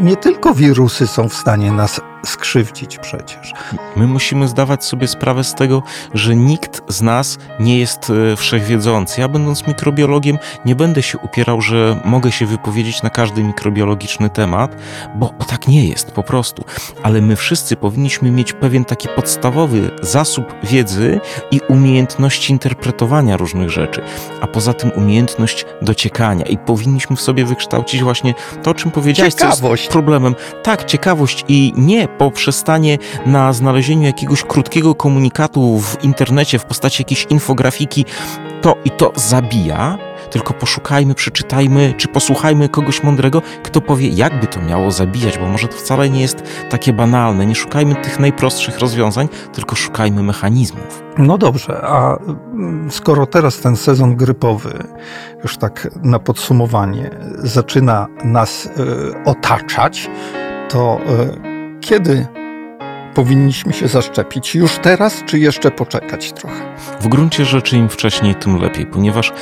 nie 0.00 0.16
tylko 0.16 0.54
wirusy 0.54 1.06
są 1.06 1.28
w 1.28 1.34
stanie 1.34 1.72
nas 1.72 2.00
skrzywdzić 2.24 2.98
przecież. 2.98 3.52
My 3.96 4.06
musimy 4.06 4.48
zdawać 4.48 4.84
sobie 4.84 5.08
sprawę 5.08 5.44
z 5.44 5.54
tego, 5.54 5.82
że 6.14 6.36
nikt 6.36 6.82
z 6.88 7.02
nas 7.02 7.38
nie 7.60 7.78
jest 7.78 8.10
e, 8.32 8.36
wszechwiedzący. 8.36 9.20
Ja, 9.20 9.28
będąc 9.28 9.66
mikrobiologiem, 9.66 10.38
nie 10.64 10.74
będę 10.74 11.02
się 11.02 11.18
upierał, 11.18 11.60
że 11.60 12.00
mogę 12.04 12.32
się 12.32 12.46
wypowiedzieć 12.46 13.02
na 13.02 13.10
każdy 13.10 13.44
mikrobiologiczny 13.44 14.30
temat, 14.30 14.76
bo, 15.14 15.34
bo 15.38 15.44
tak 15.44 15.68
nie 15.68 15.88
jest 15.88 16.10
po 16.10 16.22
prostu. 16.22 16.64
Ale 17.02 17.20
my 17.20 17.36
wszyscy 17.36 17.76
powinniśmy 17.76 18.30
mieć 18.30 18.52
pewien 18.52 18.84
taki 18.84 19.08
podstawowy 19.08 19.90
zasób 20.02 20.54
wiedzy 20.62 21.20
i 21.50 21.60
umiejętności 21.68 22.52
interpretowania 22.52 23.36
różnych 23.36 23.70
rzeczy, 23.70 24.02
a 24.40 24.46
poza 24.46 24.74
tym 24.74 24.90
umiejętność 24.96 25.64
dociekania 25.82 26.44
i 26.44 26.58
powinniśmy 26.58 27.16
w 27.16 27.20
sobie 27.20 27.44
wykształcić 27.44 28.02
właśnie 28.02 28.34
to, 28.62 28.70
o 28.70 28.74
czym 28.74 28.90
powiedziałeś, 28.90 29.34
ciekawość. 29.34 29.60
co 29.60 29.70
jest 29.76 29.88
problemem. 29.88 30.34
Tak, 30.62 30.84
ciekawość 30.84 31.44
i 31.48 31.72
nie 31.76 32.08
poprzestanie 32.18 32.98
na 33.26 33.52
znalezieniu 33.52 34.06
jakiegoś 34.06 34.42
krótkiego 34.42 34.94
komunikatu 34.94 35.80
w 35.80 36.04
internecie 36.04 36.58
w 36.58 36.64
postaci 36.64 37.02
jakiejś 37.02 37.26
infografiki, 37.30 38.04
to 38.62 38.76
i 38.84 38.90
to 38.90 39.12
zabija, 39.16 39.98
tylko 40.30 40.54
poszukajmy, 40.54 41.14
przeczytajmy, 41.14 41.94
czy 41.96 42.08
posłuchajmy 42.08 42.68
kogoś 42.68 43.02
mądrego, 43.02 43.42
kto 43.62 43.80
powie, 43.80 44.08
jakby 44.08 44.46
to 44.46 44.60
miało 44.60 44.90
zabijać, 44.90 45.38
bo 45.38 45.46
może 45.46 45.68
to 45.68 45.76
wcale 45.76 46.10
nie 46.10 46.20
jest 46.20 46.42
takie 46.70 46.92
banalne. 46.92 47.46
Nie 47.46 47.54
szukajmy 47.54 47.94
tych 47.94 48.20
najprostszych 48.20 48.78
rozwiązań, 48.78 49.28
tylko 49.52 49.76
szukajmy 49.76 50.22
mechanizmów. 50.22 51.02
No 51.18 51.38
dobrze, 51.38 51.80
a 51.82 52.18
skoro 52.90 53.26
teraz 53.26 53.60
ten 53.60 53.76
sezon 53.76 54.16
grypowy, 54.16 54.78
już 55.42 55.56
tak 55.56 55.88
na 56.02 56.18
podsumowanie, 56.18 57.10
zaczyna 57.38 58.06
nas 58.24 58.66
y, 58.66 58.70
otaczać, 59.24 60.10
to 60.68 61.00
y, 61.48 61.53
kiedy 61.84 62.26
powinniśmy 63.14 63.72
się 63.72 63.88
zaszczepić? 63.88 64.54
Już 64.54 64.78
teraz, 64.78 65.22
czy 65.26 65.38
jeszcze 65.38 65.70
poczekać 65.70 66.32
trochę? 66.32 66.76
W 67.00 67.08
gruncie 67.08 67.44
rzeczy 67.44 67.76
im 67.76 67.88
wcześniej, 67.88 68.34
tym 68.34 68.56
lepiej, 68.56 68.86
ponieważ 68.86 69.32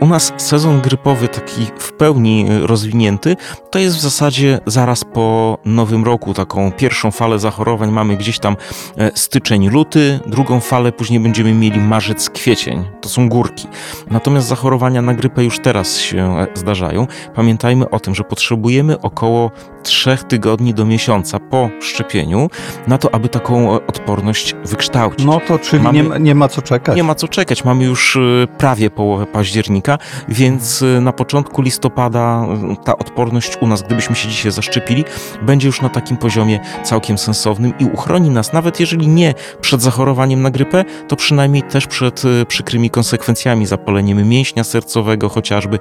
u 0.00 0.06
nas 0.06 0.32
sezon 0.36 0.80
grypowy 0.80 1.28
taki 1.28 1.66
w 1.78 1.92
pełni 1.92 2.46
y, 2.50 2.66
rozwinięty 2.66 3.36
to 3.70 3.78
jest 3.78 3.96
w 3.96 4.00
zasadzie 4.00 4.58
zaraz 4.66 5.04
po 5.04 5.58
nowym 5.64 6.04
roku. 6.04 6.34
Taką 6.34 6.72
pierwszą 6.72 7.10
falę 7.10 7.38
zachorowań 7.38 7.90
mamy 7.90 8.16
gdzieś 8.16 8.38
tam 8.38 8.56
e, 8.98 9.10
styczeń, 9.14 9.68
luty, 9.68 10.20
drugą 10.26 10.60
falę 10.60 10.92
później 10.92 11.20
będziemy 11.20 11.54
mieli 11.54 11.80
marzec, 11.80 12.30
kwiecień. 12.30 12.84
To 13.00 13.08
są 13.08 13.28
górki. 13.28 13.68
Natomiast 14.10 14.48
zachorowania 14.48 15.02
na 15.02 15.14
grypę 15.14 15.44
już 15.44 15.58
teraz 15.58 15.98
się 15.98 16.38
e, 16.38 16.46
zdarzają. 16.54 17.06
Pamiętajmy 17.34 17.90
o 17.90 18.00
tym, 18.00 18.14
że 18.14 18.24
potrzebujemy 18.24 19.00
około 19.00 19.50
trzech 19.82 20.24
tygodni 20.24 20.74
do 20.74 20.84
miesiąca 20.84 21.38
po 21.38 21.70
szczepieniu 21.80 22.50
na 22.86 22.98
to, 22.98 23.14
aby 23.14 23.21
taką 23.28 23.74
e, 23.74 23.86
odporność 23.86 24.54
wykształcić. 24.64 25.26
No 25.26 25.40
to 25.48 25.58
czyli 25.58 25.82
Mamy... 25.82 26.02
nie, 26.02 26.20
nie 26.20 26.34
ma 26.34 26.48
co 26.48 26.62
czekać. 26.62 26.96
Nie 26.96 27.04
ma 27.04 27.14
co 27.14 27.28
czekać. 27.28 27.64
Mamy 27.64 27.84
już 27.84 28.18
prawie 28.58 28.90
połowę 28.90 29.26
października 29.26 29.98
więc 30.28 30.82
y, 30.82 31.00
na 31.00 31.12
początku 31.12 31.62
listopada 31.62 32.46
y, 32.72 32.84
ta 32.84 32.98
odporność 32.98 33.56
u 33.60 33.66
nas, 33.66 33.82
gdybyśmy 33.82 34.16
się 34.16 34.28
dzisiaj 34.28 34.52
zaszczepili, 34.52 35.04
będzie 35.42 35.66
już 35.66 35.80
na 35.80 35.88
takim 35.88 36.16
poziomie 36.16 36.60
całkiem 36.82 37.18
sensownym 37.18 37.72
i 37.78 37.84
uchroni 37.84 38.30
nas, 38.30 38.52
nawet 38.52 38.80
jeżeli 38.80 39.08
nie 39.08 39.34
przed 39.60 39.82
zachorowaniem 39.82 40.42
na 40.42 40.50
grypę, 40.50 40.84
to 41.08 41.16
przynajmniej 41.16 41.62
też 41.62 41.86
przed 41.86 42.24
y, 42.24 42.46
przykrymi 42.46 42.90
konsekwencjami, 42.90 43.66
zapaleniem 43.66 44.28
mięśnia 44.28 44.64
sercowego, 44.64 45.28
chociażby 45.28 45.78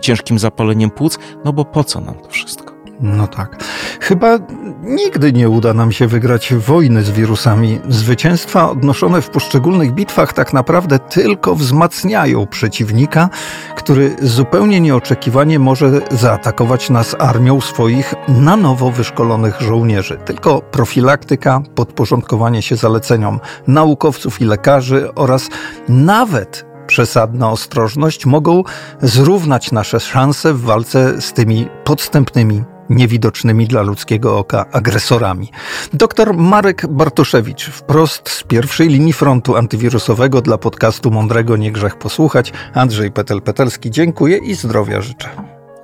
ciężkim 0.00 0.38
zapaleniem 0.38 0.90
płuc, 0.90 1.18
no 1.44 1.52
bo 1.52 1.64
po 1.64 1.84
co 1.84 2.00
nam 2.00 2.14
to 2.14 2.28
wszystko? 2.28 2.77
No 3.00 3.26
tak. 3.26 3.64
Chyba 4.00 4.38
nigdy 4.82 5.32
nie 5.32 5.48
uda 5.48 5.74
nam 5.74 5.92
się 5.92 6.06
wygrać 6.06 6.54
wojny 6.54 7.02
z 7.02 7.10
wirusami. 7.10 7.80
Zwycięstwa 7.88 8.70
odnoszone 8.70 9.22
w 9.22 9.30
poszczególnych 9.30 9.92
bitwach 9.92 10.32
tak 10.32 10.52
naprawdę 10.52 10.98
tylko 10.98 11.54
wzmacniają 11.54 12.46
przeciwnika, 12.46 13.28
który 13.76 14.16
zupełnie 14.22 14.80
nieoczekiwanie 14.80 15.58
może 15.58 16.00
zaatakować 16.10 16.90
nas 16.90 17.16
armią 17.18 17.60
swoich 17.60 18.14
na 18.28 18.56
nowo 18.56 18.90
wyszkolonych 18.90 19.60
żołnierzy. 19.60 20.18
Tylko 20.24 20.60
profilaktyka, 20.60 21.60
podporządkowanie 21.74 22.62
się 22.62 22.76
zaleceniom 22.76 23.40
naukowców 23.66 24.40
i 24.40 24.44
lekarzy 24.44 25.14
oraz 25.14 25.48
nawet 25.88 26.66
przesadna 26.86 27.50
ostrożność 27.50 28.26
mogą 28.26 28.62
zrównać 29.02 29.72
nasze 29.72 30.00
szanse 30.00 30.54
w 30.54 30.60
walce 30.60 31.20
z 31.20 31.32
tymi 31.32 31.68
podstępnymi 31.84 32.64
niewidocznymi 32.90 33.66
dla 33.66 33.82
ludzkiego 33.82 34.38
oka 34.38 34.66
agresorami. 34.72 35.50
Dr 35.92 36.34
Marek 36.34 36.86
Bartoszewicz, 36.86 37.70
wprost 37.70 38.30
z 38.30 38.42
pierwszej 38.42 38.88
linii 38.88 39.12
frontu 39.12 39.56
antywirusowego 39.56 40.40
dla 40.40 40.58
podcastu 40.58 41.10
Mądrego 41.10 41.56
Nie 41.56 41.72
Grzech 41.72 41.96
Posłuchać. 41.98 42.52
Andrzej 42.74 43.12
Petel-Petelski, 43.12 43.90
dziękuję 43.90 44.36
i 44.36 44.54
zdrowia 44.54 45.00
życzę. 45.00 45.28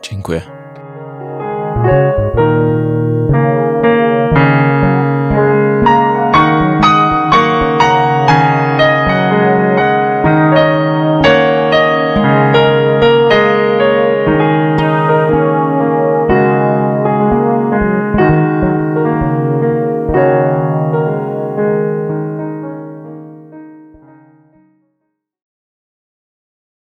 Dziękuję. 0.03 0.43